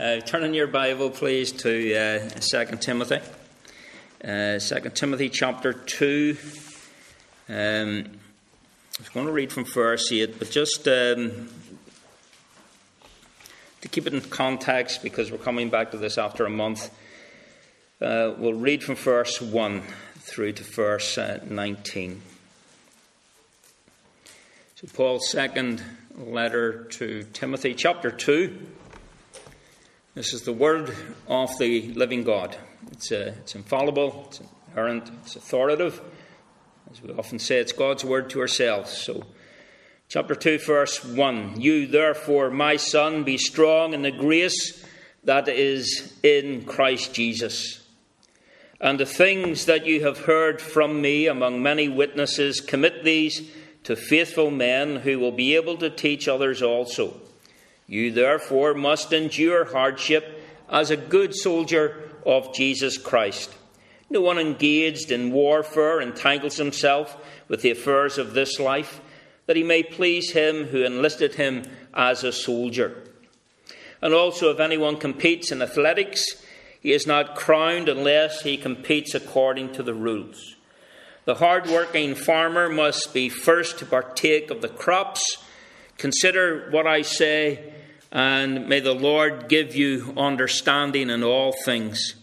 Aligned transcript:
Uh, 0.00 0.18
turn 0.18 0.42
in 0.42 0.52
your 0.54 0.66
Bible, 0.66 1.08
please, 1.08 1.52
to 1.52 1.94
uh, 1.94 2.28
2 2.28 2.76
Timothy. 2.78 3.20
Uh, 4.24 4.58
2 4.58 4.90
Timothy 4.92 5.28
chapter 5.28 5.72
2. 5.72 6.36
Um, 7.48 7.54
I 7.54 8.98
was 8.98 9.08
going 9.10 9.26
to 9.26 9.32
read 9.32 9.52
from 9.52 9.64
verse 9.64 10.10
8, 10.10 10.36
but 10.36 10.50
just 10.50 10.88
um, 10.88 11.48
to 13.82 13.88
keep 13.88 14.08
it 14.08 14.14
in 14.14 14.20
context, 14.20 15.00
because 15.00 15.30
we're 15.30 15.38
coming 15.38 15.70
back 15.70 15.92
to 15.92 15.96
this 15.96 16.18
after 16.18 16.44
a 16.44 16.50
month, 16.50 16.90
uh, 18.02 18.34
we'll 18.36 18.52
read 18.52 18.82
from 18.82 18.96
verse 18.96 19.40
1 19.40 19.80
through 20.16 20.54
to 20.54 20.64
verse 20.64 21.16
uh, 21.18 21.38
19. 21.48 22.20
So, 24.74 24.88
Paul's 24.92 25.30
second 25.30 25.84
letter 26.16 26.82
to 26.82 27.22
Timothy, 27.32 27.74
chapter 27.74 28.10
2. 28.10 28.58
This 30.14 30.32
is 30.32 30.42
the 30.42 30.52
word 30.52 30.94
of 31.26 31.58
the 31.58 31.92
living 31.94 32.22
God. 32.22 32.56
It's, 32.92 33.10
uh, 33.10 33.34
it's 33.40 33.56
infallible, 33.56 34.26
it's 34.28 34.40
inerrant, 34.72 35.10
it's 35.24 35.34
authoritative. 35.34 36.00
As 36.88 37.02
we 37.02 37.12
often 37.14 37.40
say, 37.40 37.56
it's 37.56 37.72
God's 37.72 38.04
word 38.04 38.30
to 38.30 38.38
ourselves. 38.38 38.96
So, 38.96 39.24
chapter 40.08 40.36
2, 40.36 40.58
verse 40.58 41.04
1 41.04 41.60
You, 41.60 41.88
therefore, 41.88 42.50
my 42.50 42.76
son, 42.76 43.24
be 43.24 43.36
strong 43.36 43.92
in 43.92 44.02
the 44.02 44.12
grace 44.12 44.86
that 45.24 45.48
is 45.48 46.16
in 46.22 46.64
Christ 46.64 47.12
Jesus. 47.12 47.84
And 48.80 49.00
the 49.00 49.06
things 49.06 49.66
that 49.66 49.84
you 49.84 50.04
have 50.04 50.26
heard 50.26 50.60
from 50.60 51.00
me 51.00 51.26
among 51.26 51.60
many 51.60 51.88
witnesses, 51.88 52.60
commit 52.60 53.02
these 53.02 53.50
to 53.82 53.96
faithful 53.96 54.52
men 54.52 54.94
who 54.94 55.18
will 55.18 55.32
be 55.32 55.56
able 55.56 55.76
to 55.78 55.90
teach 55.90 56.28
others 56.28 56.62
also. 56.62 57.20
You 57.86 58.10
therefore 58.10 58.74
must 58.74 59.12
endure 59.12 59.64
hardship 59.64 60.42
as 60.68 60.90
a 60.90 60.96
good 60.96 61.34
soldier 61.34 62.10
of 62.24 62.54
Jesus 62.54 62.96
Christ. 62.96 63.54
No 64.10 64.20
one 64.20 64.38
engaged 64.38 65.10
in 65.10 65.32
warfare 65.32 66.00
entangles 66.00 66.56
himself 66.56 67.16
with 67.48 67.62
the 67.62 67.70
affairs 67.70 68.18
of 68.18 68.32
this 68.32 68.58
life, 68.58 69.00
that 69.46 69.56
he 69.56 69.62
may 69.62 69.82
please 69.82 70.32
him 70.32 70.66
who 70.66 70.84
enlisted 70.84 71.34
him 71.34 71.64
as 71.92 72.24
a 72.24 72.32
soldier. 72.32 73.04
And 74.00 74.14
also, 74.14 74.50
if 74.50 74.60
anyone 74.60 74.98
competes 74.98 75.50
in 75.50 75.62
athletics, 75.62 76.24
he 76.80 76.92
is 76.92 77.06
not 77.06 77.34
crowned 77.34 77.88
unless 77.88 78.42
he 78.42 78.56
competes 78.56 79.14
according 79.14 79.72
to 79.72 79.82
the 79.82 79.94
rules. 79.94 80.56
The 81.24 81.36
hard 81.36 81.66
working 81.66 82.14
farmer 82.14 82.68
must 82.68 83.14
be 83.14 83.28
first 83.30 83.78
to 83.78 83.86
partake 83.86 84.50
of 84.50 84.60
the 84.60 84.68
crops. 84.68 85.38
Consider 85.96 86.68
what 86.70 86.86
I 86.86 87.00
say 87.02 87.73
and 88.14 88.68
may 88.68 88.78
the 88.78 88.94
Lord 88.94 89.48
give 89.48 89.74
you 89.74 90.14
understanding 90.16 91.10
in 91.10 91.24
all 91.24 91.52
things. 91.64 92.14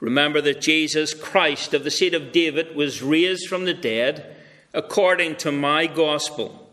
Remember 0.00 0.40
that 0.40 0.60
Jesus 0.60 1.12
Christ 1.12 1.74
of 1.74 1.82
the 1.82 1.90
seed 1.90 2.14
of 2.14 2.30
David 2.30 2.76
was 2.76 3.02
raised 3.02 3.48
from 3.48 3.64
the 3.64 3.74
dead 3.74 4.36
according 4.72 5.36
to 5.36 5.50
my 5.50 5.88
gospel, 5.88 6.70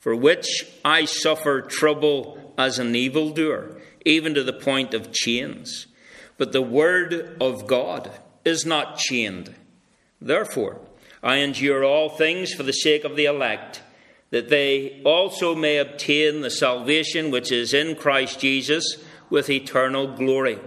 for 0.00 0.16
which 0.16 0.66
I 0.84 1.04
suffer 1.04 1.60
trouble 1.60 2.52
as 2.58 2.80
an 2.80 2.96
evildoer, 2.96 3.80
even 4.04 4.34
to 4.34 4.42
the 4.42 4.52
point 4.52 4.92
of 4.92 5.12
chains. 5.12 5.86
But 6.36 6.52
the 6.52 6.62
word 6.62 7.36
of 7.40 7.68
God 7.68 8.10
is 8.44 8.66
not 8.66 8.98
chained. 8.98 9.54
Therefore, 10.20 10.80
I 11.22 11.36
endure 11.36 11.84
all 11.84 12.08
things 12.08 12.54
for 12.54 12.64
the 12.64 12.72
sake 12.72 13.04
of 13.04 13.14
the 13.14 13.26
elect 13.26 13.82
that 14.30 14.48
they 14.48 15.02
also 15.04 15.54
may 15.54 15.78
obtain 15.78 16.40
the 16.40 16.50
salvation 16.50 17.30
which 17.30 17.50
is 17.50 17.74
in 17.74 17.96
Christ 17.96 18.40
Jesus 18.40 18.96
with 19.28 19.50
eternal 19.50 20.14
glory. 20.14 20.58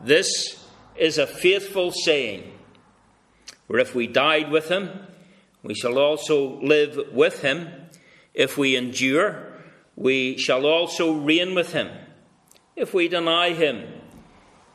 This 0.00 0.64
is 0.96 1.18
a 1.18 1.26
faithful 1.26 1.92
saying, 1.92 2.52
for 3.66 3.78
if 3.78 3.94
we 3.94 4.06
died 4.06 4.50
with 4.50 4.68
him, 4.68 4.90
we 5.62 5.74
shall 5.74 5.98
also 5.98 6.60
live 6.60 7.12
with 7.12 7.42
him. 7.42 7.68
If 8.34 8.58
we 8.58 8.76
endure, 8.76 9.52
we 9.94 10.36
shall 10.36 10.66
also 10.66 11.12
reign 11.12 11.54
with 11.54 11.72
him. 11.72 11.88
If 12.74 12.92
we 12.92 13.08
deny 13.08 13.50
him, 13.50 13.84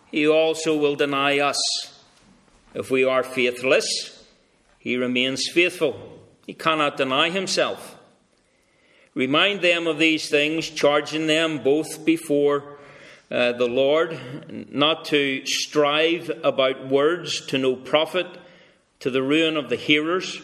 he 0.10 0.28
also 0.28 0.78
will 0.78 0.96
deny 0.96 1.40
us. 1.40 1.60
If 2.74 2.90
we 2.90 3.04
are 3.04 3.24
faithless, 3.24 4.26
he 4.80 4.96
remains 4.96 5.50
faithful. 5.50 6.20
He 6.46 6.54
cannot 6.54 6.96
deny 6.96 7.30
himself. 7.30 7.97
Remind 9.18 9.64
them 9.64 9.88
of 9.88 9.98
these 9.98 10.30
things, 10.30 10.70
charging 10.70 11.26
them 11.26 11.64
both 11.64 12.06
before 12.06 12.78
uh, 13.32 13.54
the 13.54 13.66
Lord 13.66 14.16
not 14.72 15.06
to 15.06 15.44
strive 15.44 16.30
about 16.44 16.88
words 16.88 17.44
to 17.48 17.58
no 17.58 17.76
profit, 17.76 18.28
to 19.00 19.10
the 19.10 19.24
ruin 19.24 19.58
of 19.58 19.70
the 19.70 19.76
hearers. 19.76 20.40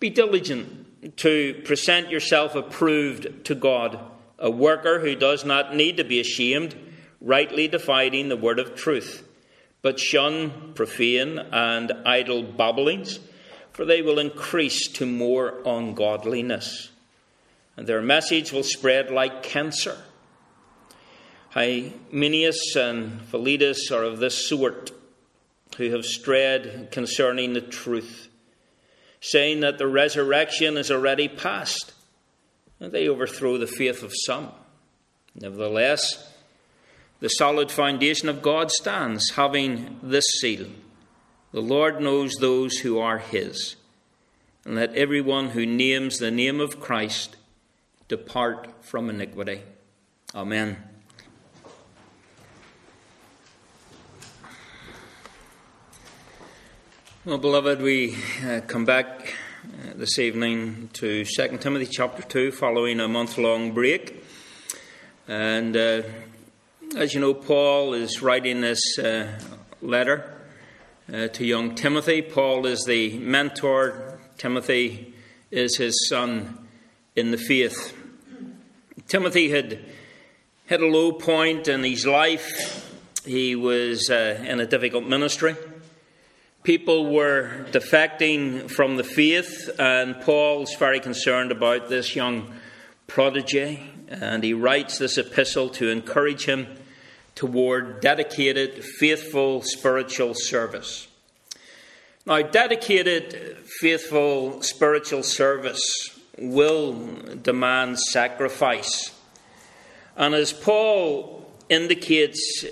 Be 0.00 0.10
diligent 0.10 1.16
to 1.18 1.62
present 1.64 2.10
yourself 2.10 2.56
approved 2.56 3.44
to 3.44 3.54
God, 3.54 4.00
a 4.36 4.50
worker 4.50 4.98
who 4.98 5.14
does 5.14 5.44
not 5.44 5.76
need 5.76 5.96
to 5.98 6.04
be 6.04 6.18
ashamed, 6.18 6.74
rightly 7.20 7.68
dividing 7.68 8.28
the 8.28 8.36
word 8.36 8.58
of 8.58 8.74
truth. 8.74 9.22
But 9.80 10.00
shun 10.00 10.72
profane 10.74 11.38
and 11.38 11.92
idle 12.04 12.42
babblings, 12.42 13.20
for 13.70 13.84
they 13.84 14.02
will 14.02 14.18
increase 14.18 14.88
to 14.88 15.06
more 15.06 15.62
ungodliness 15.64 16.88
and 17.76 17.86
their 17.86 18.02
message 18.02 18.52
will 18.52 18.62
spread 18.62 19.10
like 19.10 19.42
cancer. 19.42 19.98
Hymenaeus 21.50 22.76
and 22.76 23.20
Philetus 23.22 23.90
are 23.90 24.04
of 24.04 24.18
this 24.18 24.48
sort 24.48 24.90
who 25.76 25.90
have 25.90 26.04
strayed 26.04 26.90
concerning 26.90 27.52
the 27.52 27.60
truth, 27.60 28.28
saying 29.20 29.60
that 29.60 29.78
the 29.78 29.86
resurrection 29.86 30.76
is 30.76 30.90
already 30.90 31.28
past, 31.28 31.92
and 32.80 32.92
they 32.92 33.08
overthrow 33.08 33.58
the 33.58 33.66
faith 33.66 34.02
of 34.02 34.12
some. 34.24 34.50
Nevertheless, 35.34 36.32
the 37.20 37.28
solid 37.28 37.70
foundation 37.70 38.28
of 38.28 38.42
God 38.42 38.70
stands, 38.70 39.30
having 39.30 39.98
this 40.02 40.26
seal 40.40 40.66
The 41.52 41.60
Lord 41.60 42.00
knows 42.00 42.34
those 42.34 42.78
who 42.78 42.98
are 42.98 43.18
his, 43.18 43.76
and 44.64 44.74
let 44.74 44.94
everyone 44.94 45.50
who 45.50 45.66
names 45.66 46.18
the 46.18 46.30
name 46.30 46.60
of 46.60 46.80
Christ 46.80 47.36
depart 48.12 48.68
from 48.82 49.08
iniquity. 49.08 49.62
Amen. 50.34 50.76
Well, 57.24 57.38
beloved, 57.38 57.80
we 57.80 58.14
uh, 58.46 58.60
come 58.66 58.84
back 58.84 59.32
uh, 59.64 59.94
this 59.94 60.18
evening 60.18 60.90
to 60.92 61.24
2 61.24 61.56
Timothy 61.56 61.86
chapter 61.90 62.22
2 62.22 62.52
following 62.52 63.00
a 63.00 63.08
month 63.08 63.38
long 63.38 63.72
break. 63.72 64.22
And 65.26 65.74
uh, 65.74 66.02
as 66.94 67.14
you 67.14 67.20
know, 67.20 67.32
Paul 67.32 67.94
is 67.94 68.20
writing 68.20 68.60
this 68.60 68.98
uh, 68.98 69.40
letter 69.80 70.34
uh, 71.10 71.28
to 71.28 71.46
young 71.46 71.74
Timothy. 71.74 72.20
Paul 72.20 72.66
is 72.66 72.84
the 72.84 73.16
mentor, 73.16 74.18
Timothy 74.36 75.14
is 75.50 75.78
his 75.78 76.10
son 76.10 76.68
in 77.16 77.30
the 77.30 77.38
faith. 77.38 78.00
Timothy 79.12 79.50
had 79.50 79.78
hit 80.64 80.80
a 80.80 80.86
low 80.86 81.12
point 81.12 81.68
in 81.68 81.84
his 81.84 82.06
life. 82.06 82.90
He 83.26 83.54
was 83.54 84.08
uh, 84.08 84.42
in 84.42 84.58
a 84.58 84.64
difficult 84.64 85.04
ministry. 85.04 85.54
People 86.62 87.12
were 87.12 87.66
defecting 87.72 88.70
from 88.70 88.96
the 88.96 89.04
faith, 89.04 89.68
and 89.78 90.18
Paul's 90.22 90.74
very 90.76 90.98
concerned 90.98 91.52
about 91.52 91.90
this 91.90 92.16
young 92.16 92.54
prodigy. 93.06 93.82
And 94.08 94.42
he 94.42 94.54
writes 94.54 94.96
this 94.96 95.18
epistle 95.18 95.68
to 95.72 95.90
encourage 95.90 96.46
him 96.46 96.66
toward 97.34 98.00
dedicated, 98.00 98.82
faithful 98.82 99.60
spiritual 99.60 100.32
service. 100.32 101.06
Now, 102.24 102.40
dedicated, 102.40 103.58
faithful 103.78 104.62
spiritual 104.62 105.22
service 105.22 106.18
will 106.38 106.94
demand 107.42 107.98
sacrifice. 107.98 109.11
And 110.16 110.34
as 110.34 110.52
Paul 110.52 111.50
indicates, 111.68 112.64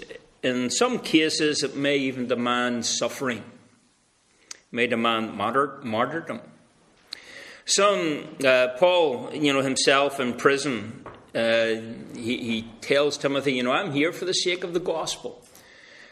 in 0.43 0.71
some 0.71 0.99
cases 0.99 1.63
it 1.63 1.77
may 1.77 1.97
even 1.99 2.27
demand 2.27 2.85
suffering, 2.87 3.39
it 3.39 4.57
may 4.73 4.87
demand 4.87 5.35
martyrdom. 5.35 6.41
Some, 7.65 8.37
uh, 8.45 8.69
Paul, 8.79 9.31
you 9.33 9.53
know, 9.53 9.63
himself 9.63 10.19
in 10.19 10.35
prison, 10.35 11.05
uh, 11.35 11.77
he, 12.15 12.39
he 12.39 12.71
tells 12.81 13.17
Timothy, 13.17 13.53
you 13.53 13.63
know, 13.63 13.73
I'm 13.73 13.93
here 13.93 14.13
for 14.13 14.25
the 14.25 14.33
sake 14.33 14.65
of 14.65 14.75
the 14.75 14.81
gospel. 14.81 15.45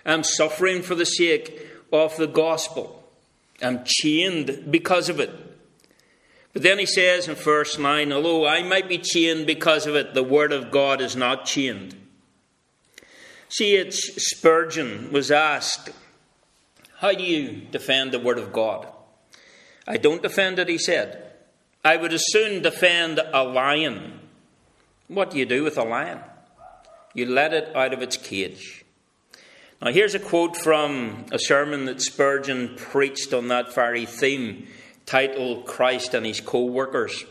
I'm 0.06 0.22
suffering 0.22 0.82
for 0.82 0.94
the 0.94 1.04
sake 1.04 1.66
of 1.92 2.16
the 2.16 2.28
gospel. 2.28 3.02
I'm 3.60 3.82
chained 3.84 4.66
because 4.70 5.08
of 5.08 5.18
it. 5.18 5.30
But 6.58 6.64
then 6.64 6.80
he 6.80 6.86
says 6.86 7.28
in 7.28 7.36
verse 7.36 7.78
9, 7.78 8.12
although 8.12 8.44
I 8.44 8.64
might 8.64 8.88
be 8.88 8.98
chained 8.98 9.46
because 9.46 9.86
of 9.86 9.94
it, 9.94 10.12
the 10.12 10.24
word 10.24 10.50
of 10.50 10.72
God 10.72 11.00
is 11.00 11.14
not 11.14 11.44
chained. 11.44 11.94
C.H. 13.48 13.94
Spurgeon 13.94 15.12
was 15.12 15.30
asked, 15.30 15.90
How 16.96 17.12
do 17.12 17.22
you 17.22 17.62
defend 17.70 18.10
the 18.10 18.18
Word 18.18 18.38
of 18.38 18.52
God? 18.52 18.88
I 19.86 19.98
don't 19.98 20.20
defend 20.20 20.58
it, 20.58 20.68
he 20.68 20.78
said. 20.78 21.30
I 21.84 21.96
would 21.96 22.12
as 22.12 22.24
soon 22.26 22.60
defend 22.60 23.20
a 23.32 23.44
lion. 23.44 24.18
What 25.06 25.30
do 25.30 25.38
you 25.38 25.46
do 25.46 25.62
with 25.62 25.78
a 25.78 25.84
lion? 25.84 26.18
You 27.14 27.26
let 27.26 27.54
it 27.54 27.70
out 27.76 27.92
of 27.92 28.02
its 28.02 28.16
cage. 28.16 28.84
Now, 29.80 29.92
here's 29.92 30.16
a 30.16 30.18
quote 30.18 30.56
from 30.56 31.26
a 31.30 31.38
sermon 31.38 31.84
that 31.84 32.02
Spurgeon 32.02 32.74
preached 32.76 33.32
on 33.32 33.46
that 33.46 33.72
very 33.76 34.06
theme, 34.06 34.66
titled 35.08 35.64
Christ 35.64 36.12
and 36.12 36.26
His 36.26 36.40
Co 36.40 36.64
workers. 36.64 37.24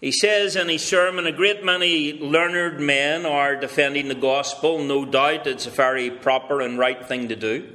He 0.00 0.12
says 0.12 0.56
in 0.56 0.68
his 0.68 0.82
sermon, 0.82 1.26
a 1.26 1.32
great 1.32 1.62
many 1.64 2.14
learned 2.14 2.80
men 2.80 3.26
are 3.26 3.56
defending 3.56 4.08
the 4.08 4.14
gospel. 4.14 4.82
No 4.82 5.04
doubt 5.04 5.46
it's 5.46 5.66
a 5.66 5.70
very 5.70 6.10
proper 6.10 6.62
and 6.62 6.78
right 6.78 7.04
thing 7.06 7.28
to 7.28 7.36
do. 7.36 7.70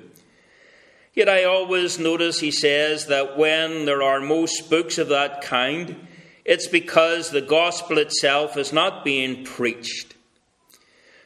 Yet 1.13 1.30
I 1.30 1.44
always 1.44 2.00
notice, 2.00 2.39
he 2.39 2.51
says, 2.51 3.07
that 3.07 3.38
when 3.38 3.86
there 3.86 4.01
are 4.01 4.19
most 4.19 4.69
books 4.69 4.98
of 4.98 5.09
that 5.09 5.41
kind, 5.41 6.07
it's 6.45 6.68
because 6.68 7.30
the 7.30 7.41
gospel 7.41 8.00
itself 8.00 8.57
is 8.57 8.74
not 8.74 9.06
being 9.06 9.44
preached. 9.44 10.15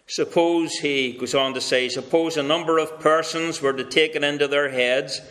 Suppose, 0.06 0.74
he 0.74 1.14
goes 1.14 1.36
on 1.36 1.54
to 1.54 1.62
say, 1.62 1.88
suppose 1.88 2.36
a 2.36 2.44
number 2.44 2.78
of 2.78 3.00
persons 3.00 3.62
were 3.62 3.74
to 3.74 3.84
take 3.84 4.16
it 4.16 4.24
into 4.24 4.48
their 4.48 4.70
heads 4.70 5.22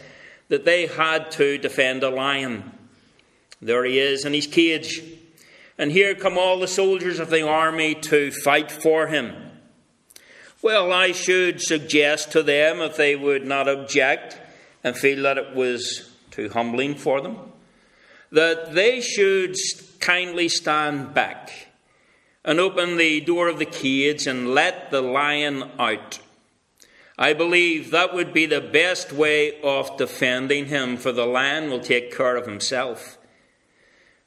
that 0.49 0.65
they 0.65 0.87
had 0.87 1.31
to 1.33 1.59
defend 1.59 2.03
a 2.03 2.11
lion. 2.11 2.73
There 3.61 3.85
he 3.85 3.99
is 3.99 4.25
in 4.25 4.33
his 4.33 4.47
cage 4.47 5.03
and 5.79 5.93
here 5.93 6.15
come 6.17 6.37
all 6.37 6.59
the 6.59 6.69
soldiers 6.69 7.21
of 7.21 7.31
the 7.31 7.47
army 7.47 7.95
to 7.95 8.33
fight 8.33 8.71
for 8.71 9.07
him. 9.07 9.33
Well, 10.61 10.93
I 10.93 11.13
should 11.13 11.61
suggest 11.61 12.33
to 12.33 12.43
them, 12.43 12.81
if 12.81 12.97
they 12.97 13.15
would 13.15 13.47
not 13.47 13.69
object 13.69 14.37
and 14.83 14.97
feel 14.97 15.23
that 15.23 15.39
it 15.39 15.55
was 15.55 16.11
too 16.33 16.49
humbling 16.49 16.97
for 16.97 17.21
them, 17.21 17.39
that 18.33 18.75
they 18.75 19.01
should 19.01 19.55
kindly 20.01 20.49
stand 20.49 21.15
back 21.15 21.69
and 22.45 22.59
open 22.59 22.97
the 22.97 23.21
door 23.21 23.47
of 23.47 23.61
the 23.61 23.65
cage 23.65 24.27
and 24.27 24.53
let 24.53 24.91
the 24.91 25.01
lion 25.01 25.71
out. 25.79 26.19
I 27.21 27.33
believe 27.33 27.91
that 27.91 28.15
would 28.15 28.33
be 28.33 28.47
the 28.47 28.61
best 28.61 29.13
way 29.13 29.61
of 29.63 29.97
defending 29.97 30.67
him, 30.67 30.97
for 30.97 31.11
the 31.11 31.27
lion 31.27 31.69
will 31.69 31.81
take 31.81 32.17
care 32.17 32.37
of 32.37 32.47
himself. 32.47 33.19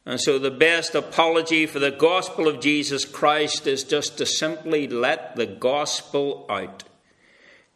And 0.05 0.19
so, 0.19 0.38
the 0.38 0.51
best 0.51 0.93
apology 0.93 1.65
for 1.65 1.79
the 1.79 1.91
gospel 1.91 2.49
of 2.49 2.59
Jesus 2.59 3.05
Christ 3.05 3.65
is 3.65 3.85
just 3.85 4.17
to 4.17 4.25
simply 4.25 4.88
let 4.88 5.38
the 5.38 5.45
gospel 5.45 6.45
out. 6.49 6.83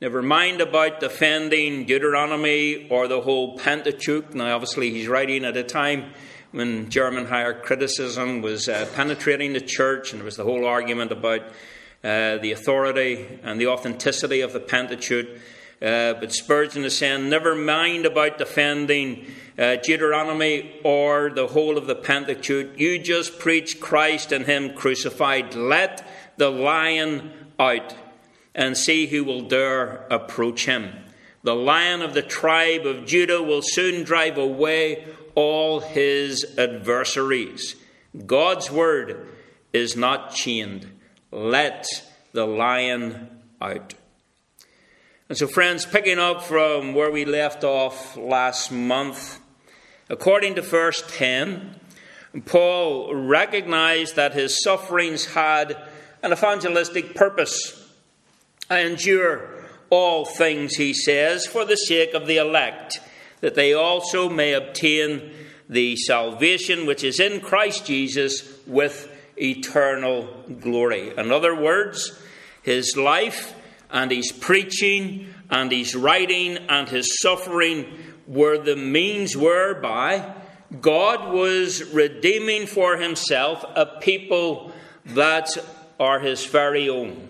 Never 0.01 0.21
mind 0.21 0.59
about 0.59 0.99
defending 0.99 1.85
Deuteronomy 1.85 2.89
or 2.89 3.07
the 3.07 3.21
whole 3.21 3.57
Pentateuch. 3.57 4.35
Now, 4.35 4.55
obviously, 4.55 4.89
he's 4.89 5.07
writing 5.07 5.45
at 5.45 5.55
a 5.55 5.63
time 5.63 6.11
when 6.51 6.89
German 6.89 7.27
higher 7.27 7.53
criticism 7.53 8.41
was 8.41 8.67
uh, 8.67 8.87
penetrating 8.95 9.53
the 9.53 9.61
church, 9.61 10.11
and 10.11 10.19
there 10.19 10.25
was 10.25 10.35
the 10.35 10.43
whole 10.43 10.65
argument 10.65 11.11
about 11.11 11.43
uh, 12.05 12.37
the 12.37 12.51
authority 12.51 13.39
and 13.43 13.59
the 13.59 13.67
authenticity 13.67 14.41
of 14.41 14.53
the 14.53 14.59
Pentateuch. 14.59 15.27
Uh, 15.81 16.13
but 16.13 16.31
Spurgeon 16.31 16.85
is 16.85 16.97
saying, 16.97 17.29
never 17.29 17.55
mind 17.55 18.05
about 18.05 18.37
defending 18.37 19.25
uh, 19.57 19.77
Deuteronomy 19.83 20.79
or 20.83 21.31
the 21.31 21.47
whole 21.47 21.77
of 21.77 21.87
the 21.87 21.95
Pentateuch. 21.95 22.79
You 22.79 22.99
just 22.99 23.39
preach 23.39 23.79
Christ 23.79 24.31
and 24.31 24.45
Him 24.45 24.75
crucified. 24.75 25.55
Let 25.55 26.07
the 26.37 26.49
lion 26.49 27.31
out 27.59 27.95
and 28.55 28.77
see 28.77 29.07
who 29.07 29.23
will 29.23 29.41
dare 29.41 30.07
approach 30.09 30.65
him. 30.65 30.93
The 31.43 31.55
lion 31.55 32.01
of 32.01 32.13
the 32.13 32.21
tribe 32.21 32.85
of 32.85 33.05
Judah 33.05 33.41
will 33.41 33.61
soon 33.61 34.03
drive 34.03 34.37
away 34.37 35.05
all 35.35 35.81
his 35.81 36.55
adversaries. 36.57 37.75
God's 38.25 38.71
word 38.71 39.27
is 39.73 39.95
not 39.95 40.33
chained. 40.33 40.89
Let 41.35 41.85
the 42.31 42.45
lion 42.45 43.41
out. 43.61 43.93
And 45.27 45.37
so, 45.37 45.47
friends, 45.47 45.85
picking 45.85 46.17
up 46.17 46.41
from 46.41 46.93
where 46.93 47.11
we 47.11 47.25
left 47.25 47.65
off 47.65 48.15
last 48.15 48.71
month, 48.71 49.41
according 50.09 50.55
to 50.55 50.61
verse 50.61 51.03
10, 51.09 51.77
Paul 52.45 53.13
recognized 53.13 54.15
that 54.15 54.33
his 54.33 54.63
sufferings 54.63 55.25
had 55.33 55.75
an 56.23 56.31
evangelistic 56.31 57.15
purpose. 57.15 57.85
I 58.69 58.79
endure 58.79 59.65
all 59.89 60.23
things, 60.23 60.77
he 60.77 60.93
says, 60.93 61.45
for 61.45 61.65
the 61.65 61.75
sake 61.75 62.13
of 62.13 62.27
the 62.27 62.37
elect, 62.37 63.01
that 63.41 63.55
they 63.55 63.73
also 63.73 64.29
may 64.29 64.53
obtain 64.53 65.33
the 65.67 65.97
salvation 65.97 66.85
which 66.85 67.03
is 67.03 67.19
in 67.19 67.41
Christ 67.41 67.85
Jesus 67.85 68.57
with 68.65 69.11
eternal 69.37 70.27
glory. 70.59 71.15
In 71.17 71.31
other 71.31 71.55
words, 71.55 72.17
his 72.61 72.95
life 72.97 73.53
and 73.91 74.11
his 74.11 74.31
preaching 74.31 75.33
and 75.49 75.71
his 75.71 75.95
writing 75.95 76.57
and 76.69 76.89
his 76.89 77.19
suffering 77.19 77.85
were 78.27 78.57
the 78.57 78.75
means 78.75 79.37
whereby 79.37 80.33
God 80.81 81.31
was 81.31 81.83
redeeming 81.93 82.65
for 82.65 82.97
himself 82.97 83.63
a 83.75 83.85
people 83.85 84.71
that 85.05 85.49
are 85.99 86.19
his 86.19 86.45
very 86.45 86.89
own. 86.89 87.29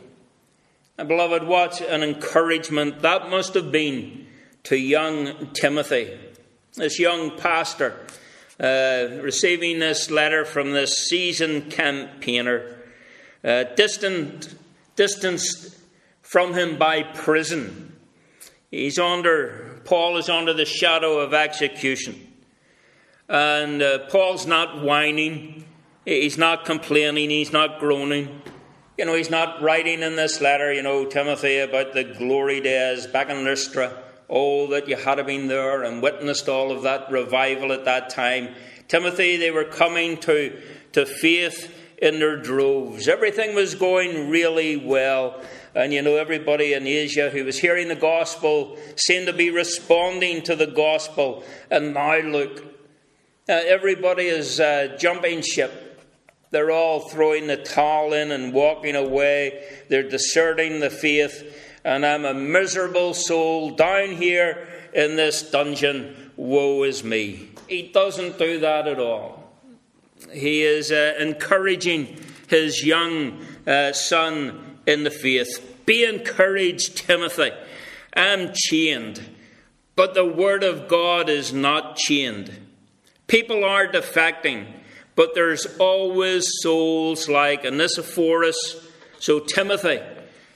And 0.97 1.07
beloved, 1.07 1.43
what 1.43 1.81
an 1.81 2.03
encouragement 2.03 3.01
that 3.01 3.29
must 3.29 3.53
have 3.53 3.71
been 3.71 4.27
to 4.63 4.77
young 4.77 5.51
Timothy, 5.53 6.17
this 6.75 6.97
young 6.99 7.37
pastor, 7.37 7.99
uh, 8.59 9.07
receiving 9.21 9.79
this 9.79 10.09
letter 10.09 10.45
from 10.45 10.71
this 10.71 11.07
seasoned 11.09 11.71
campaigner, 11.71 12.77
uh, 13.43 13.63
distant, 13.75 14.55
distanced 14.95 15.77
from 16.21 16.53
him 16.53 16.77
by 16.77 17.03
prison. 17.03 17.95
He's 18.71 18.97
under, 18.97 19.81
Paul 19.85 20.17
is 20.17 20.29
under 20.29 20.53
the 20.53 20.65
shadow 20.65 21.19
of 21.19 21.33
execution. 21.33 22.33
And 23.27 23.81
uh, 23.81 23.99
Paul's 24.09 24.45
not 24.45 24.83
whining, 24.83 25.65
he's 26.05 26.37
not 26.37 26.65
complaining, 26.65 27.29
he's 27.29 27.51
not 27.51 27.79
groaning. 27.79 28.41
You 28.97 29.05
know, 29.05 29.15
he's 29.15 29.29
not 29.29 29.61
writing 29.61 30.01
in 30.01 30.15
this 30.15 30.39
letter, 30.39 30.71
you 30.71 30.81
know, 30.81 31.05
Timothy, 31.05 31.57
about 31.57 31.93
the 31.93 32.05
glory 32.05 32.61
days 32.61 33.07
back 33.07 33.29
in 33.29 33.43
Lystra. 33.43 34.04
Oh, 34.29 34.67
that 34.67 34.87
you 34.87 34.95
had 34.95 35.23
been 35.25 35.47
there 35.47 35.83
and 35.83 36.01
witnessed 36.01 36.49
all 36.49 36.71
of 36.71 36.83
that 36.83 37.11
revival 37.11 37.71
at 37.71 37.85
that 37.85 38.09
time. 38.09 38.55
Timothy, 38.87 39.37
they 39.37 39.51
were 39.51 39.65
coming 39.65 40.17
to, 40.21 40.61
to 40.93 41.05
faith 41.05 41.73
in 41.99 42.19
their 42.19 42.37
droves. 42.37 43.07
Everything 43.07 43.55
was 43.55 43.75
going 43.75 44.29
really 44.29 44.77
well. 44.77 45.41
And 45.73 45.93
you 45.93 46.01
know, 46.01 46.15
everybody 46.15 46.73
in 46.73 46.87
Asia 46.87 47.29
who 47.29 47.43
was 47.43 47.59
hearing 47.59 47.87
the 47.87 47.95
gospel 47.95 48.77
seemed 48.95 49.27
to 49.27 49.33
be 49.33 49.49
responding 49.49 50.41
to 50.43 50.55
the 50.55 50.67
gospel. 50.67 51.43
And 51.69 51.93
now 51.93 52.17
look, 52.19 52.59
uh, 53.47 53.53
everybody 53.53 54.23
is 54.23 54.59
uh, 54.59 54.95
jumping 54.99 55.41
ship. 55.41 55.81
They're 56.51 56.71
all 56.71 57.09
throwing 57.09 57.47
the 57.47 57.57
towel 57.57 58.13
in 58.13 58.31
and 58.31 58.53
walking 58.53 58.95
away. 58.95 59.83
They're 59.89 60.09
deserting 60.09 60.79
the 60.79 60.89
faith. 60.89 61.61
And 61.85 62.03
I'm 62.03 62.25
a 62.25 62.33
miserable 62.33 63.13
soul 63.13 63.69
down 63.69 64.09
here 64.15 64.67
in 64.91 65.17
this 65.17 65.43
dungeon. 65.43 66.31
Woe 66.35 66.81
is 66.81 67.03
me. 67.03 67.49
He 67.69 67.83
doesn't 67.83 68.39
do 68.39 68.59
that 68.61 68.87
at 68.87 68.99
all. 68.99 69.53
He 70.33 70.63
is 70.63 70.91
uh, 70.91 71.13
encouraging 71.19 72.17
his 72.47 72.83
young 72.83 73.45
uh, 73.67 73.93
son 73.93 74.79
in 74.87 75.03
the 75.03 75.11
faith. 75.11 75.83
Be 75.85 76.03
encouraged, 76.03 76.97
Timothy. 76.97 77.51
I'm 78.15 78.51
chained, 78.55 79.21
but 79.95 80.15
the 80.15 80.25
Word 80.25 80.63
of 80.63 80.87
God 80.87 81.29
is 81.29 81.53
not 81.53 81.97
chained. 81.97 82.51
People 83.27 83.63
are 83.63 83.87
defecting, 83.87 84.65
but 85.15 85.35
there's 85.35 85.67
always 85.77 86.47
souls 86.61 87.29
like 87.29 87.63
Onesiphorus. 87.63 88.87
So, 89.19 89.39
Timothy, 89.39 89.99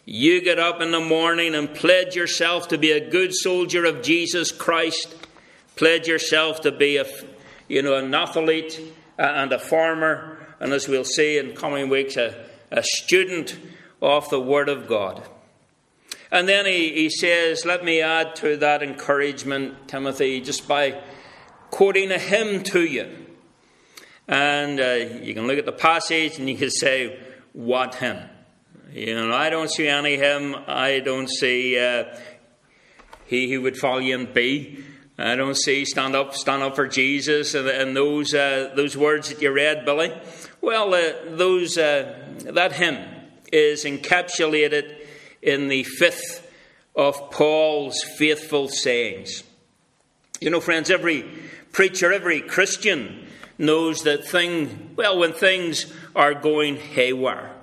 you 0.05 0.41
get 0.41 0.59
up 0.59 0.81
in 0.81 0.91
the 0.91 0.99
morning 0.99 1.53
and 1.53 1.73
pledge 1.73 2.15
yourself 2.15 2.67
to 2.69 2.77
be 2.77 2.91
a 2.91 3.09
good 3.09 3.33
soldier 3.33 3.85
of 3.85 4.01
Jesus 4.01 4.51
Christ. 4.51 5.15
Pledge 5.75 6.07
yourself 6.07 6.61
to 6.61 6.71
be 6.71 6.97
a, 6.97 7.05
you 7.67 7.81
know, 7.81 7.95
an 7.95 8.13
athlete 8.13 8.81
and 9.17 9.51
a 9.51 9.59
farmer, 9.59 10.39
and 10.59 10.73
as 10.73 10.87
we'll 10.87 11.03
see 11.03 11.37
in 11.37 11.53
coming 11.53 11.89
weeks, 11.89 12.17
a, 12.17 12.45
a 12.71 12.83
student 12.83 13.57
of 14.01 14.29
the 14.29 14.39
Word 14.39 14.69
of 14.69 14.87
God. 14.87 15.27
And 16.31 16.47
then 16.47 16.65
he, 16.65 16.93
he 16.93 17.09
says, 17.09 17.65
Let 17.65 17.83
me 17.83 18.01
add 18.01 18.35
to 18.37 18.57
that 18.57 18.83
encouragement, 18.83 19.87
Timothy, 19.87 20.41
just 20.41 20.67
by 20.67 21.01
quoting 21.71 22.11
a 22.11 22.19
hymn 22.19 22.63
to 22.65 22.81
you. 22.81 23.27
And 24.27 24.79
uh, 24.79 25.19
you 25.21 25.33
can 25.33 25.47
look 25.47 25.57
at 25.57 25.65
the 25.65 25.71
passage 25.71 26.37
and 26.37 26.49
you 26.49 26.55
can 26.55 26.69
say, 26.69 27.19
What 27.53 27.95
hymn? 27.95 28.19
You 28.91 29.13
know, 29.13 29.31
I 29.31 29.51
don't 29.51 29.69
see 29.69 29.87
any 29.87 30.17
hymn. 30.17 30.55
I 30.67 30.99
don't 30.99 31.29
see 31.29 31.77
uh, 31.77 32.05
he 33.27 33.51
who 33.51 33.61
would 33.61 33.77
follow 33.77 33.99
you 33.99 34.17
and 34.17 34.33
be. 34.33 34.83
I 35.15 35.35
don't 35.35 35.55
see 35.55 35.85
stand 35.85 36.15
up, 36.15 36.33
stand 36.33 36.63
up 36.63 36.75
for 36.75 36.87
Jesus, 36.87 37.53
and, 37.53 37.67
and 37.67 37.95
those 37.95 38.33
uh, 38.33 38.71
those 38.75 38.97
words 38.97 39.29
that 39.29 39.43
you 39.43 39.51
read, 39.51 39.85
Billy. 39.85 40.11
Well, 40.59 40.95
uh, 40.95 41.11
those 41.27 41.77
uh, 41.77 42.17
that 42.45 42.71
hymn 42.71 42.97
is 43.53 43.85
encapsulated 43.85 45.05
in 45.43 45.67
the 45.67 45.83
fifth 45.83 46.51
of 46.95 47.29
Paul's 47.29 48.01
faithful 48.17 48.69
sayings. 48.69 49.43
You 50.41 50.49
know, 50.49 50.61
friends, 50.61 50.89
every 50.89 51.25
preacher, 51.73 52.11
every 52.11 52.41
Christian 52.41 53.27
knows 53.59 54.01
that 54.03 54.25
thing 54.25 54.95
well 54.95 55.19
when 55.19 55.33
things 55.33 55.93
are 56.15 56.33
going 56.33 56.77
haywire 56.77 57.58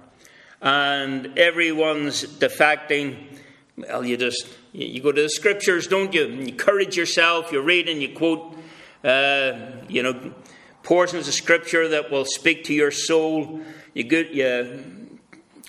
and 0.66 1.38
everyone's 1.38 2.24
defecting. 2.24 3.16
Well, 3.76 4.04
you 4.04 4.16
just 4.16 4.48
you 4.72 5.00
go 5.00 5.12
to 5.12 5.22
the 5.22 5.28
scriptures, 5.28 5.86
don't 5.86 6.12
you? 6.12 6.26
You 6.26 6.48
encourage 6.48 6.96
yourself. 6.96 7.52
You 7.52 7.60
read 7.60 7.88
and 7.88 8.02
you 8.02 8.08
quote, 8.08 8.58
uh, 9.04 9.52
you 9.88 10.02
know, 10.02 10.34
portions 10.82 11.28
of 11.28 11.34
scripture 11.34 11.86
that 11.88 12.10
will 12.10 12.24
speak 12.24 12.64
to 12.64 12.74
your 12.74 12.90
soul. 12.90 13.60
You 13.94 14.02
go, 14.02 14.18
you 14.18 15.12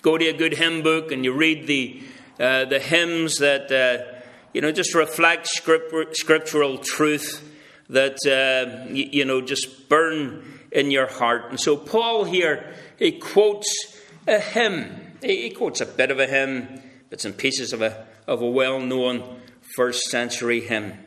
go 0.02 0.18
to 0.18 0.26
a 0.26 0.32
good 0.32 0.54
hymn 0.54 0.82
book 0.82 1.12
and 1.12 1.24
you 1.24 1.32
read 1.32 1.68
the 1.68 2.02
uh, 2.40 2.64
the 2.64 2.80
hymns 2.80 3.38
that 3.38 3.70
uh, 3.70 4.18
you 4.52 4.60
know 4.60 4.72
just 4.72 4.96
reflect 4.96 5.46
script, 5.46 6.16
scriptural 6.16 6.76
truth 6.76 7.48
that 7.88 8.16
uh, 8.26 8.92
you, 8.92 9.08
you 9.12 9.24
know 9.24 9.42
just 9.42 9.88
burn 9.88 10.42
in 10.72 10.90
your 10.90 11.06
heart. 11.06 11.50
And 11.50 11.60
so 11.60 11.76
Paul 11.76 12.24
here 12.24 12.74
he 12.98 13.12
quotes 13.12 13.94
a 14.28 14.38
hymn. 14.38 15.16
He, 15.22 15.50
quotes 15.50 15.80
a 15.80 15.86
bit 15.86 16.10
of 16.10 16.20
a 16.20 16.26
hymn, 16.26 16.80
bits 17.10 17.24
and 17.24 17.36
pieces 17.36 17.72
of 17.72 17.82
a 17.82 18.06
of 18.26 18.42
a 18.42 18.46
well 18.46 18.78
known 18.78 19.40
first 19.74 20.04
century 20.10 20.60
hymn. 20.60 20.98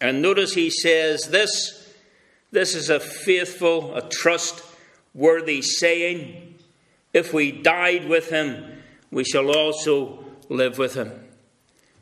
And 0.00 0.20
notice 0.20 0.54
he 0.54 0.68
says 0.68 1.28
this 1.28 1.82
this 2.52 2.74
is 2.74 2.90
a 2.90 3.00
faithful, 3.00 3.96
a 3.96 4.06
trustworthy 4.08 5.62
saying. 5.62 6.58
If 7.14 7.32
we 7.32 7.52
died 7.52 8.08
with 8.08 8.28
him, 8.28 8.82
we 9.10 9.24
shall 9.24 9.50
also 9.50 10.24
live 10.48 10.78
with 10.78 10.94
him. 10.94 11.28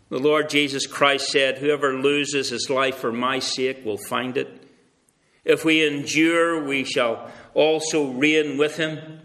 The 0.09 0.19
Lord 0.19 0.51
Jesus 0.51 0.87
Christ 0.87 1.29
said, 1.29 1.59
Whoever 1.59 1.95
loses 1.95 2.51
his 2.51 2.69
life 2.69 2.97
for 2.97 3.13
my 3.13 3.39
sake 3.39 3.85
will 3.85 3.99
find 4.09 4.37
it. 4.37 4.69
If 5.45 5.65
we 5.65 5.87
endure, 5.87 6.65
we 6.65 6.85
shall 6.85 7.31
also 7.55 8.11
reign 8.11 8.59
with 8.59 8.77
him. 8.77 9.21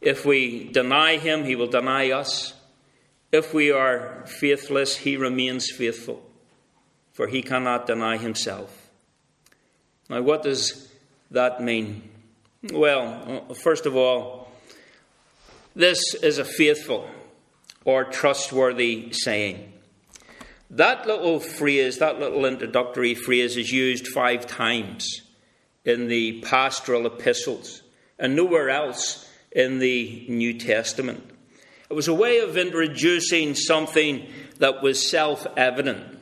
If 0.00 0.24
we 0.24 0.70
deny 0.70 1.16
him, 1.16 1.44
he 1.44 1.56
will 1.56 1.66
deny 1.66 2.10
us. 2.10 2.54
If 3.32 3.52
we 3.52 3.70
are 3.70 4.24
faithless, 4.26 4.96
he 4.96 5.16
remains 5.16 5.70
faithful, 5.70 6.22
for 7.12 7.26
he 7.26 7.42
cannot 7.42 7.86
deny 7.86 8.16
himself. 8.16 8.90
Now, 10.08 10.22
what 10.22 10.42
does 10.42 10.92
that 11.30 11.60
mean? 11.60 12.10
Well, 12.72 13.54
first 13.62 13.86
of 13.86 13.96
all, 13.96 14.50
this 15.74 16.14
is 16.22 16.38
a 16.38 16.44
faithful 16.44 17.08
or 17.84 18.04
trustworthy 18.04 19.12
saying. 19.12 19.72
That 20.70 21.06
little 21.06 21.38
phrase, 21.38 21.98
that 21.98 22.18
little 22.18 22.44
introductory 22.44 23.14
phrase, 23.14 23.56
is 23.56 23.70
used 23.70 24.08
five 24.08 24.46
times 24.46 25.22
in 25.84 26.08
the 26.08 26.40
pastoral 26.40 27.06
epistles 27.06 27.82
and 28.18 28.34
nowhere 28.34 28.70
else 28.70 29.25
in 29.52 29.78
the 29.78 30.26
New 30.28 30.58
Testament. 30.58 31.24
It 31.88 31.94
was 31.94 32.08
a 32.08 32.14
way 32.14 32.40
of 32.40 32.56
introducing 32.56 33.54
something 33.54 34.26
that 34.58 34.82
was 34.82 35.08
self 35.08 35.46
evident 35.56 36.18